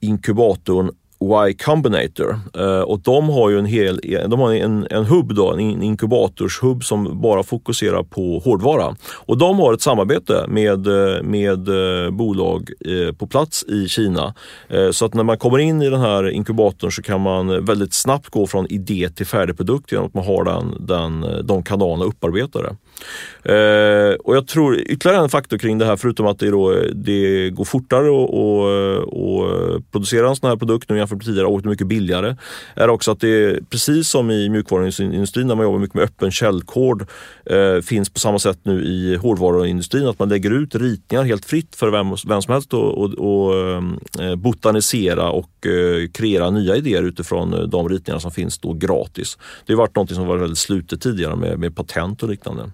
inkubatorn 0.00 0.90
Y 1.20 1.54
Combinator 1.54 2.40
eh, 2.54 2.80
och 2.80 3.00
de 3.00 3.28
har 3.28 3.50
ju 3.50 3.58
en 3.58 3.64
hel 3.64 4.00
de 4.28 4.40
har 4.40 4.54
en, 4.54 4.86
en 4.90 5.04
hubb, 5.04 5.34
då, 5.34 5.52
en 5.52 5.82
inkubatorshubb 5.82 6.84
som 6.84 7.20
bara 7.20 7.42
fokuserar 7.42 8.02
på 8.02 8.38
hårdvara. 8.38 8.96
Och 9.14 9.38
de 9.38 9.58
har 9.58 9.72
ett 9.74 9.82
samarbete 9.82 10.44
med, 10.48 10.86
eh, 10.86 11.22
med 11.22 11.68
eh, 11.68 12.10
bolag 12.10 12.70
på 13.18 13.26
plats 13.26 13.64
i 13.68 13.88
Kina. 13.88 14.34
Så 14.92 15.04
att 15.04 15.14
när 15.14 15.22
man 15.22 15.38
kommer 15.38 15.58
in 15.58 15.82
i 15.82 15.90
den 15.90 16.00
här 16.00 16.30
inkubatorn 16.30 16.92
så 16.92 17.02
kan 17.02 17.20
man 17.20 17.64
väldigt 17.64 17.94
snabbt 17.94 18.28
gå 18.28 18.46
från 18.46 18.66
idé 18.66 19.08
till 19.14 19.26
färdig 19.26 19.56
produkt 19.56 19.92
genom 19.92 20.06
att 20.06 20.14
man 20.14 20.24
har 20.24 20.44
den, 20.44 20.86
den, 20.86 21.46
de 21.46 21.62
kanalerna 21.62 22.04
upparbetade. 22.04 22.68
Och 24.24 24.36
jag 24.36 24.46
tror 24.46 24.76
ytterligare 24.76 25.22
en 25.22 25.28
faktor 25.28 25.58
kring 25.58 25.78
det 25.78 25.84
här, 25.84 25.96
förutom 25.96 26.26
att 26.26 26.38
det, 26.38 26.50
då, 26.50 26.74
det 26.94 27.50
går 27.50 27.64
fortare 27.64 28.08
att 28.08 29.92
producera 29.92 30.28
en 30.28 30.36
sån 30.36 30.48
här 30.50 30.56
produkt 30.56 30.90
nu 30.90 30.98
jämfört 31.08 31.16
med 31.16 31.26
tidigare 31.26 31.46
och 31.46 31.66
mycket 31.66 31.86
billigare, 31.86 32.36
är 32.74 32.88
också 32.88 33.10
att 33.10 33.20
det 33.20 33.70
precis 33.70 34.08
som 34.08 34.30
i 34.30 34.48
mjukvaruindustrin 34.48 35.48
där 35.48 35.54
man 35.54 35.64
jobbar 35.64 35.78
mycket 35.78 35.94
med 35.94 36.04
öppen 36.04 36.30
källkod, 36.30 37.06
eh, 37.46 37.80
finns 37.80 38.10
på 38.10 38.18
samma 38.18 38.38
sätt 38.38 38.58
nu 38.62 38.84
i 38.84 39.16
hårdvaruindustrin, 39.16 40.06
att 40.06 40.18
man 40.18 40.28
lägger 40.28 40.50
ut 40.50 40.74
ritningar 40.74 41.24
helt 41.24 41.44
fritt 41.44 41.76
för 41.76 41.90
vem, 41.90 42.06
vem 42.28 42.42
som 42.42 42.52
helst 42.52 42.74
att 42.74 44.20
eh, 44.20 44.36
botanisera 44.36 45.30
och 45.30 45.66
eh, 45.66 46.08
kreera 46.08 46.50
nya 46.50 46.76
idéer 46.76 47.02
utifrån 47.02 47.54
eh, 47.54 47.60
de 47.60 47.88
ritningar 47.88 48.18
som 48.18 48.30
finns 48.30 48.58
då 48.58 48.72
gratis. 48.72 49.38
Det 49.66 49.72
har 49.72 49.78
varit 49.78 49.96
något 49.96 50.14
som 50.14 50.26
varit 50.26 50.42
väldigt 50.42 50.58
slutet 50.58 51.00
tidigare 51.00 51.36
med, 51.36 51.58
med 51.58 51.76
patent 51.76 52.22
och 52.22 52.28
liknande. 52.28 52.70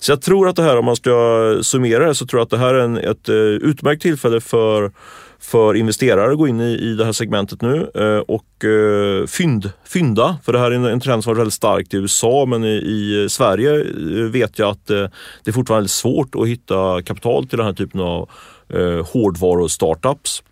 Så 0.00 0.12
jag 0.12 0.22
tror 0.22 0.48
att 0.48 0.56
det 0.56 0.62
här, 0.62 0.78
om 0.78 0.84
man 0.84 0.96
ska 0.96 1.58
summera 1.62 2.06
det, 2.06 2.14
så 2.14 2.26
tror 2.26 2.40
jag 2.40 2.44
att 2.44 2.50
det 2.50 2.58
här 2.58 2.74
är 2.74 2.84
en, 2.84 2.98
ett 2.98 3.28
eh, 3.28 3.34
utmärkt 3.34 4.02
tillfälle 4.02 4.40
för, 4.40 4.92
för 5.40 5.74
investerare 5.74 6.32
att 6.32 6.38
gå 6.38 6.48
in 6.48 6.60
i, 6.60 6.72
i 6.72 6.94
det 6.94 7.04
här 7.04 7.12
segmentet 7.12 7.62
nu 7.62 7.90
eh, 7.94 8.18
och 8.18 8.64
eh, 8.64 9.26
fynd, 9.26 9.70
fynda. 9.84 10.38
För 10.44 10.52
det 10.52 10.58
här 10.58 10.70
är 10.70 10.74
en, 10.74 10.84
en 10.84 11.00
trend 11.00 11.24
som 11.24 11.30
varit 11.30 11.40
väldigt 11.40 11.54
stark 11.54 11.94
i 11.94 11.96
USA 11.96 12.44
men 12.46 12.64
i, 12.64 12.68
i 12.68 13.26
Sverige 13.30 13.80
eh, 13.80 14.30
vet 14.30 14.58
jag 14.58 14.68
att 14.68 14.90
eh, 14.90 15.06
det 15.44 15.50
är 15.50 15.52
fortfarande 15.52 15.86
är 15.86 15.88
svårt 15.88 16.34
att 16.34 16.48
hitta 16.48 17.02
kapital 17.02 17.48
till 17.48 17.58
den 17.58 17.66
här 17.66 17.74
typen 17.74 18.00
av 18.00 18.30
eh, 18.68 19.06
hårdvaru-startups. 19.06 20.42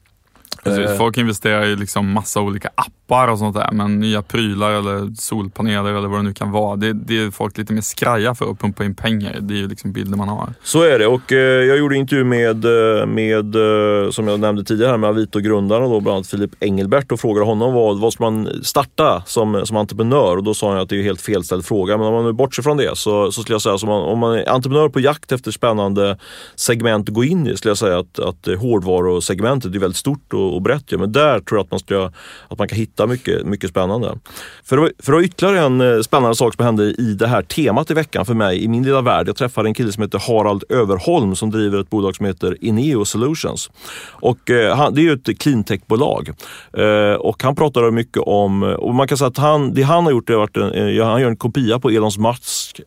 Precis, 0.67 0.99
folk 0.99 1.19
investerar 1.19 1.65
i 1.65 1.77
liksom 1.77 2.13
massa 2.13 2.41
olika 2.41 2.71
appar 2.75 3.29
och 3.29 3.39
sånt 3.39 3.57
där, 3.57 3.69
men 3.73 4.01
nya 4.01 4.23
prylar 4.23 4.71
eller 4.71 5.15
solpaneler 5.15 5.91
eller 5.91 6.09
vad 6.09 6.19
det 6.19 6.23
nu 6.23 6.33
kan 6.33 6.51
vara, 6.51 6.77
det, 6.77 6.93
det 6.93 7.19
är 7.19 7.31
folk 7.31 7.59
lite 7.59 7.73
mer 7.73 7.81
skraja 7.81 8.35
för 8.35 8.51
att 8.51 8.59
pumpa 8.59 8.85
in 8.85 8.95
pengar 8.95 9.37
Det 9.41 9.55
är 9.55 9.59
ju 9.59 9.69
liksom 9.69 9.93
bilden 9.93 10.19
man 10.19 10.29
har. 10.29 10.49
Så 10.63 10.83
är 10.83 10.99
det 10.99 11.07
och 11.07 11.33
eh, 11.33 11.39
jag 11.39 11.79
gjorde 11.79 11.97
intervju 11.97 12.25
med, 12.25 12.65
eh, 12.65 13.07
med 13.07 13.55
eh, 13.55 14.11
som 14.11 14.29
jag 14.29 14.41
nämnde 14.41 14.65
tidigare, 14.65 14.99
med 14.99 15.11
Avito-grundaren, 15.11 15.89
bland 15.89 16.09
annat 16.09 16.27
Filip 16.27 16.51
Engelbert 16.61 17.13
och 17.13 17.21
frågade 17.21 17.47
honom 17.47 17.75
vad, 17.75 18.01
vad 18.01 18.13
ska 18.13 18.25
man 18.25 18.49
starta 18.63 19.23
som, 19.27 19.67
som 19.67 19.77
entreprenör 19.77 20.37
och 20.37 20.45
då 20.45 20.55
sa 20.55 20.71
han 20.71 20.79
att 20.79 20.89
det 20.89 20.99
är 20.99 21.03
helt 21.03 21.21
felställd 21.21 21.65
fråga. 21.65 21.97
Men 21.97 22.07
om 22.07 22.15
man 22.15 22.25
nu 22.25 22.33
bortser 22.33 22.63
från 22.63 22.77
det 22.77 22.99
så, 22.99 23.33
så 23.33 23.43
skulle 23.43 23.55
jag 23.55 23.63
säga 23.63 23.75
att 23.75 23.83
om 23.83 24.19
man 24.19 24.35
är 24.35 24.49
entreprenör 24.49 24.89
på 24.89 25.01
jakt 25.01 25.33
efter 25.33 25.51
spännande 25.51 26.19
segment 26.57 27.09
att 27.09 27.15
gå 27.15 27.25
in 27.25 27.47
i, 27.47 27.57
skulle 27.57 27.71
jag 27.71 27.79
säga 27.79 27.99
att, 27.99 28.19
att 28.19 28.49
hårdvarusegmentet 28.61 29.75
är 29.75 29.79
väldigt 29.79 29.97
stort 29.97 30.33
och 30.33 30.56
och 30.57 30.63
brett. 30.63 30.85
Ja. 30.89 30.99
Men 30.99 31.13
där 31.13 31.41
tror 31.41 31.59
jag 31.59 31.65
att 31.65 31.71
man, 31.71 31.81
ska, 31.81 32.11
att 32.49 32.59
man 32.59 32.69
kan 32.69 32.79
hitta 32.79 33.07
mycket, 33.07 33.47
mycket 33.47 33.71
spännande. 33.71 34.19
För, 34.65 34.79
att, 34.79 34.91
för 34.99 35.13
att 35.13 35.25
ytterligare 35.25 35.67
en 35.67 35.81
eh, 35.81 36.01
spännande 36.01 36.37
sak 36.37 36.55
som 36.55 36.65
hände 36.65 36.85
i 36.85 37.15
det 37.15 37.27
här 37.27 37.43
temat 37.43 37.91
i 37.91 37.95
veckan 37.95 38.27
för 38.27 38.35
mig 38.35 38.65
i 38.65 38.69
min 38.69 38.83
lilla 38.83 39.01
värld. 39.01 39.29
Jag 39.29 39.37
träffade 39.37 39.69
en 39.69 39.75
kille 39.75 39.93
som 39.93 40.03
heter 40.03 40.19
Harald 40.19 40.65
Överholm 40.69 41.37
som 41.37 41.51
driver 41.51 41.81
ett 41.81 41.91
bolag 41.91 42.17
som 42.17 42.27
heter 42.27 42.57
Ineo 42.61 43.05
Solutions. 43.05 43.71
Och, 44.11 44.51
eh, 44.51 44.77
han, 44.77 44.95
det 44.95 45.01
är 45.01 45.03
ju 45.03 45.13
ett 45.13 45.39
cleantech-bolag. 45.39 46.31
Eh, 46.73 47.15
och 47.15 47.43
han 47.43 47.57
pratade 47.57 47.91
mycket 47.91 48.23
om, 48.23 48.63
och 48.63 48.95
man 48.95 49.09
kan 49.09 49.19
säga 49.19 49.29
att 49.29 49.39
han, 49.39 49.75
det 49.75 49.83
han 49.83 50.05
har 50.05 50.13
gjort, 50.13 50.31
är 50.31 50.45
att 50.45 50.57
eh, 50.57 51.07
han 51.07 51.21
gör 51.21 51.29
en 51.29 51.37
kopia 51.37 51.79
på 51.79 51.91
Elon 51.91 52.11
Musk, 52.19 52.81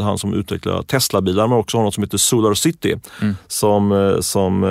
han 0.00 0.18
som 0.18 0.34
utvecklar 0.34 0.82
Tesla-bilar, 0.82 1.46
men 1.46 1.58
också 1.58 1.76
har 1.76 1.84
något 1.84 1.94
som 1.94 2.02
heter 2.02 2.18
Solar 2.18 2.54
City 2.54 2.96
mm. 3.22 3.36
som, 3.46 4.16
som 4.20 4.62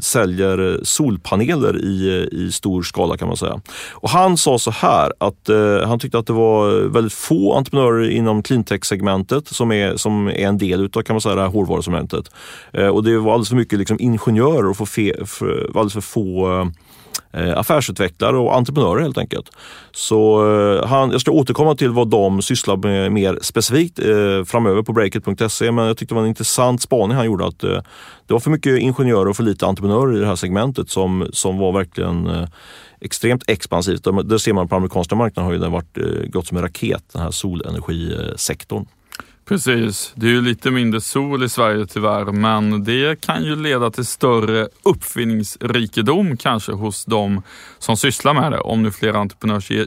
säljer 0.00 0.80
solpaneler 0.82 1.41
i, 1.50 2.08
eh, 2.08 2.38
i 2.38 2.52
stor 2.52 2.82
skala 2.82 3.16
kan 3.16 3.28
man 3.28 3.36
säga. 3.36 3.60
Och 3.92 4.10
han 4.10 4.36
sa 4.36 4.58
så 4.58 4.70
här 4.70 5.12
att 5.18 5.48
eh, 5.48 5.88
han 5.88 5.98
tyckte 5.98 6.18
att 6.18 6.26
det 6.26 6.32
var 6.32 6.88
väldigt 6.88 7.12
få 7.12 7.54
entreprenörer 7.54 8.10
inom 8.10 8.42
cleantech-segmentet 8.42 9.48
som 9.48 9.72
är, 9.72 9.96
som 9.96 10.28
är 10.28 10.32
en 10.32 10.58
del 10.58 10.84
utav 10.84 11.02
kan 11.02 11.14
man 11.14 11.20
säga, 11.20 11.34
det 11.34 11.42
här 11.42 11.48
hårdvarusegmentet. 11.48 12.30
Eh, 12.72 12.86
och 12.86 13.04
det 13.04 13.18
var 13.18 13.32
alldeles 13.32 13.48
för 13.48 13.56
mycket 13.56 13.78
liksom, 13.78 13.96
ingenjörer 14.00 14.70
och 14.70 14.76
för, 14.76 14.84
fe, 14.84 15.26
för, 15.26 15.70
alldeles 15.74 15.92
för 15.92 16.00
få 16.00 16.48
Eh, 16.48 16.68
Eh, 17.34 17.58
affärsutvecklare 17.58 18.36
och 18.36 18.56
entreprenörer 18.56 19.02
helt 19.02 19.18
enkelt. 19.18 19.50
Så 19.92 20.50
eh, 20.54 20.86
han, 20.86 21.10
jag 21.10 21.20
ska 21.20 21.30
återkomma 21.30 21.74
till 21.74 21.90
vad 21.90 22.08
de 22.08 22.42
sysslar 22.42 22.76
med 22.76 23.12
mer 23.12 23.38
specifikt 23.42 23.98
eh, 23.98 24.44
framöver 24.44 24.82
på 24.82 24.92
breakit.se 24.92 25.72
men 25.72 25.86
jag 25.86 25.96
tyckte 25.96 26.14
det 26.14 26.16
var 26.16 26.22
en 26.22 26.28
intressant 26.28 26.82
spaning 26.82 27.16
han 27.16 27.26
gjorde 27.26 27.46
att 27.46 27.64
eh, 27.64 27.80
det 28.26 28.32
var 28.32 28.40
för 28.40 28.50
mycket 28.50 28.78
ingenjörer 28.78 29.28
och 29.28 29.36
för 29.36 29.42
lite 29.42 29.66
entreprenörer 29.66 30.16
i 30.16 30.20
det 30.20 30.26
här 30.26 30.36
segmentet 30.36 30.90
som, 30.90 31.28
som 31.32 31.58
var 31.58 31.72
verkligen 31.72 32.46
extremt 33.00 33.44
expansivt. 33.48 34.06
Det 34.24 34.38
ser 34.38 34.52
man 34.52 34.68
på 34.68 34.76
amerikanska 34.76 35.14
marknaden 35.14 35.44
har 35.44 35.52
ju 35.52 35.58
den 35.58 35.72
varit 35.72 35.98
gått 36.32 36.46
som 36.46 36.56
en 36.56 36.62
raket, 36.62 37.04
den 37.12 37.22
här 37.22 37.30
solenergisektorn. 37.30 38.86
Precis, 39.44 40.12
det 40.14 40.26
är 40.26 40.30
ju 40.30 40.42
lite 40.42 40.70
mindre 40.70 41.00
sol 41.00 41.44
i 41.44 41.48
Sverige 41.48 41.86
tyvärr, 41.86 42.24
men 42.24 42.84
det 42.84 43.20
kan 43.20 43.44
ju 43.44 43.56
leda 43.56 43.90
till 43.90 44.06
större 44.06 44.68
uppfinningsrikedom 44.82 46.36
kanske 46.36 46.72
hos 46.72 47.04
de 47.04 47.42
som 47.78 47.96
sysslar 47.96 48.34
med 48.34 48.52
det. 48.52 48.58
Om 48.58 48.82
nu 48.82 48.90
fler 48.90 49.14
entreprenörer 49.14 49.86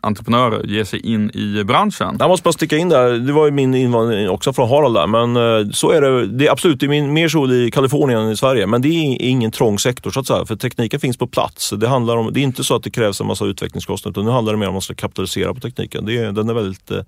entreprenörer 0.00 0.66
ger 0.66 0.84
sig 0.84 1.00
in 1.00 1.30
i 1.34 1.64
branschen. 1.64 2.16
Jag 2.18 2.28
måste 2.28 2.44
bara 2.44 2.52
sticka 2.52 2.76
in 2.76 2.88
där, 2.88 3.12
det 3.12 3.32
var 3.32 3.44
ju 3.44 3.50
min 3.50 3.74
invandring 3.74 4.28
också 4.28 4.52
från 4.52 4.68
Harald 4.68 4.94
där, 4.94 5.06
men 5.06 5.36
eh, 5.36 5.70
så 5.70 5.90
är 5.90 6.00
det. 6.00 6.26
Det 6.26 6.46
är 6.46 6.52
absolut 6.52 6.80
det 6.80 6.86
är 6.86 7.02
mer 7.02 7.28
sol 7.28 7.52
i 7.52 7.70
Kalifornien 7.70 8.20
än 8.20 8.30
i 8.30 8.36
Sverige, 8.36 8.66
men 8.66 8.82
det 8.82 8.88
är 8.88 9.22
ingen 9.22 9.50
trång 9.50 9.78
sektor 9.78 10.10
så 10.10 10.20
att 10.20 10.26
säga, 10.26 10.46
för 10.46 10.56
tekniken 10.56 11.00
finns 11.00 11.16
på 11.16 11.26
plats. 11.26 11.70
Det, 11.70 11.88
handlar 11.88 12.16
om, 12.16 12.32
det 12.32 12.40
är 12.40 12.44
inte 12.44 12.64
så 12.64 12.76
att 12.76 12.82
det 12.82 12.90
krävs 12.90 13.20
en 13.20 13.26
massa 13.26 13.44
utvecklingskostnader, 13.44 14.12
utan 14.12 14.24
nu 14.24 14.30
handlar 14.30 14.52
det 14.52 14.58
mer 14.58 14.66
om 14.66 14.70
att 14.70 14.74
man 14.74 14.82
ska 14.82 14.94
kapitalisera 14.94 15.54
på 15.54 15.60
tekniken. 15.60 16.04
Det, 16.04 16.30
den 16.30 16.48
är 16.48 16.54
väldigt 16.54 16.90
eh, 16.90 16.98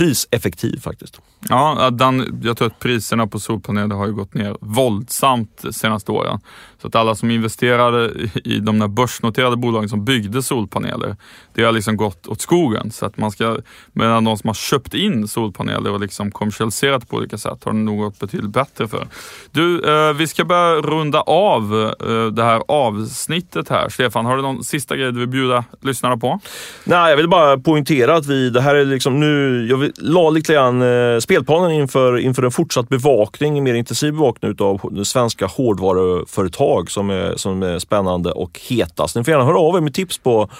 priseffektiv 0.00 0.80
faktiskt. 0.80 1.20
Ja, 1.48 1.90
den, 1.90 2.40
jag 2.42 2.56
tror 2.56 2.68
att 2.68 2.78
priserna 2.78 3.26
på 3.26 3.40
solpaneler 3.40 3.94
har 3.94 4.06
ju 4.06 4.12
gått 4.12 4.34
ner 4.34 4.56
våldsamt 4.60 5.64
senaste 5.70 6.12
åren. 6.12 6.40
Så 6.82 6.88
att 6.88 6.94
alla 6.94 7.14
som 7.14 7.30
investerade 7.30 8.10
i 8.44 8.58
de 8.58 8.78
där 8.78 8.88
börsnoterade 8.88 9.56
bolagen 9.56 9.88
som 9.88 10.04
byggde 10.04 10.42
solpaneler, 10.42 11.16
det 11.54 11.62
har 11.62 11.72
liksom 11.72 11.96
gått 11.96 12.26
åt 12.26 12.40
skogen. 12.40 12.90
Så 12.90 13.06
att 13.06 13.16
man 13.16 13.30
ska, 13.30 13.58
medan 13.92 14.24
de 14.24 14.38
som 14.38 14.48
har 14.48 14.54
köpt 14.54 14.94
in 14.94 15.28
solpaneler 15.28 15.92
och 15.92 16.00
liksom 16.00 16.30
kommersialiserat 16.30 17.08
på 17.08 17.16
olika 17.16 17.38
sätt 17.38 17.64
har 17.64 17.72
det 17.72 17.78
nog 17.78 17.98
gått 17.98 18.18
betydligt 18.18 18.50
bättre 18.50 18.88
för. 18.88 19.08
Du, 19.50 19.80
eh, 19.80 20.12
vi 20.12 20.26
ska 20.26 20.44
börja 20.44 20.74
runda 20.74 21.20
av 21.20 21.94
eh, 22.00 22.26
det 22.26 22.44
här 22.44 22.62
avsnittet 22.68 23.68
här. 23.68 23.88
Stefan, 23.88 24.26
har 24.26 24.36
du 24.36 24.42
någon 24.42 24.64
sista 24.64 24.96
grej 24.96 25.12
du 25.12 25.18
vill 25.18 25.28
bjuda 25.28 25.64
lyssnarna 25.80 26.16
på? 26.16 26.40
Nej, 26.84 27.10
jag 27.10 27.16
vill 27.16 27.28
bara 27.28 27.58
poängtera 27.58 28.16
att 28.16 28.26
vi, 28.26 28.50
det 28.50 28.60
här 28.60 28.74
är 28.74 28.84
liksom 28.84 29.20
nu, 29.20 29.66
jag 29.70 29.76
vill, 29.76 29.89
la 29.96 30.30
lite 30.30 30.52
grann 30.52 30.82
eh, 30.82 31.18
spelplanen 31.18 31.70
inför, 31.70 32.18
inför 32.18 32.42
en 32.42 32.50
fortsatt 32.50 32.88
bevakning, 32.88 33.64
mer 33.64 33.74
intensiv 33.74 34.12
bevakning 34.12 34.54
av 34.58 35.04
svenska 35.04 35.46
hårdvaruföretag 35.46 36.90
som 36.90 37.10
är, 37.10 37.36
som 37.36 37.62
är 37.62 37.78
spännande 37.78 38.32
och 38.32 38.60
hetast. 38.68 39.16
Ni 39.16 39.24
får 39.24 39.32
gärna 39.32 39.44
höra 39.44 39.58
av 39.58 39.76
er 39.76 39.80
med 39.80 39.94
tips 39.94 40.18
på 40.18 40.50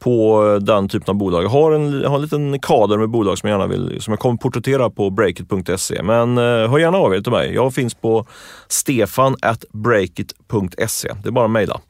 på 0.00 0.46
eh, 0.46 0.54
den 0.54 0.88
typen 0.88 1.10
av 1.10 1.14
bolag. 1.14 1.44
Jag 1.44 1.48
har 1.48 1.72
en, 1.72 2.00
jag 2.00 2.08
har 2.08 2.16
en 2.16 2.22
liten 2.22 2.60
kader 2.60 2.98
med 2.98 3.08
bolag 3.08 3.38
som 3.38 3.48
jag 3.48 3.60
gärna 3.60 3.72
vill, 3.72 4.00
som 4.00 4.12
jag 4.12 4.20
kommer 4.20 4.36
porträttera 4.36 4.90
på 4.90 5.10
breakit.se. 5.10 6.02
Men 6.02 6.38
eh, 6.38 6.44
hör 6.44 6.78
gärna 6.78 6.98
av 6.98 7.14
er 7.14 7.20
till 7.20 7.32
mig. 7.32 7.54
Jag 7.54 7.74
finns 7.74 7.94
på 7.94 8.26
stefan.breakit.se. 8.68 11.12
Det 11.22 11.28
är 11.28 11.32
bara 11.32 11.44
att 11.44 11.50
mejla. 11.50 11.80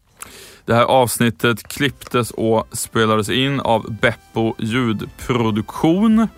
Det 0.64 0.74
här 0.74 0.84
avsnittet 0.84 1.62
klipptes 1.62 2.30
och 2.30 2.68
spelades 2.72 3.30
in 3.30 3.60
av 3.60 3.96
Beppo 4.00 4.54
ljudproduktion. 4.58 6.28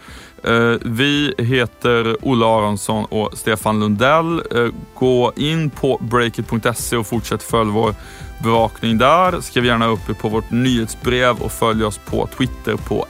Eh, 0.44 0.74
vi 0.80 1.34
heter 1.38 2.16
Olle 2.22 2.46
Aronsson 2.46 3.04
och 3.04 3.38
Stefan 3.38 3.80
Lundell. 3.80 4.42
Eh, 4.54 4.66
gå 4.94 5.32
in 5.36 5.70
på 5.70 5.98
breakit.se 6.02 6.96
och 6.96 7.06
fortsätt 7.06 7.42
följa 7.42 7.72
vår 7.72 7.94
bevakning 8.42 8.98
där. 8.98 9.40
Skriv 9.40 9.64
gärna 9.64 9.86
upp 9.86 10.08
er 10.08 10.14
på 10.14 10.28
vårt 10.28 10.50
nyhetsbrev 10.50 11.36
och 11.40 11.52
följ 11.52 11.84
oss 11.84 11.98
på 11.98 12.28
Twitter 12.38 12.76
på 12.76 13.06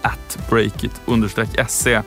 breakit-se. 0.51 2.03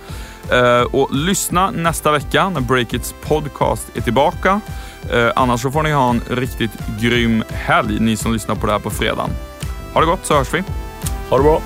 Eh, 0.52 0.82
och 0.82 1.14
lyssna 1.16 1.72
nästa 1.72 2.12
vecka 2.12 2.50
när 2.50 2.62
Breakits 2.62 3.16
podcast 3.28 3.88
är 3.96 4.02
tillbaka. 4.02 4.62
Annars 5.36 5.62
så 5.62 5.72
får 5.72 5.84
ni 5.84 5.92
ha 5.92 6.10
en 6.10 6.22
riktigt 6.30 6.72
grym 7.02 7.44
helg, 7.50 8.00
ni 8.00 8.18
som 8.18 8.34
lyssnar 8.34 8.56
på 8.56 8.66
det 8.66 8.72
här 8.72 8.80
på 8.80 8.90
fredag. 8.90 9.30
Ha 9.94 10.02
det 10.02 10.08
gott 10.08 10.26
så 10.26 10.38
hörs 10.38 10.54
vi. 10.54 10.64
Ha 11.30 11.38
det 11.38 11.44
bra. 11.44 11.62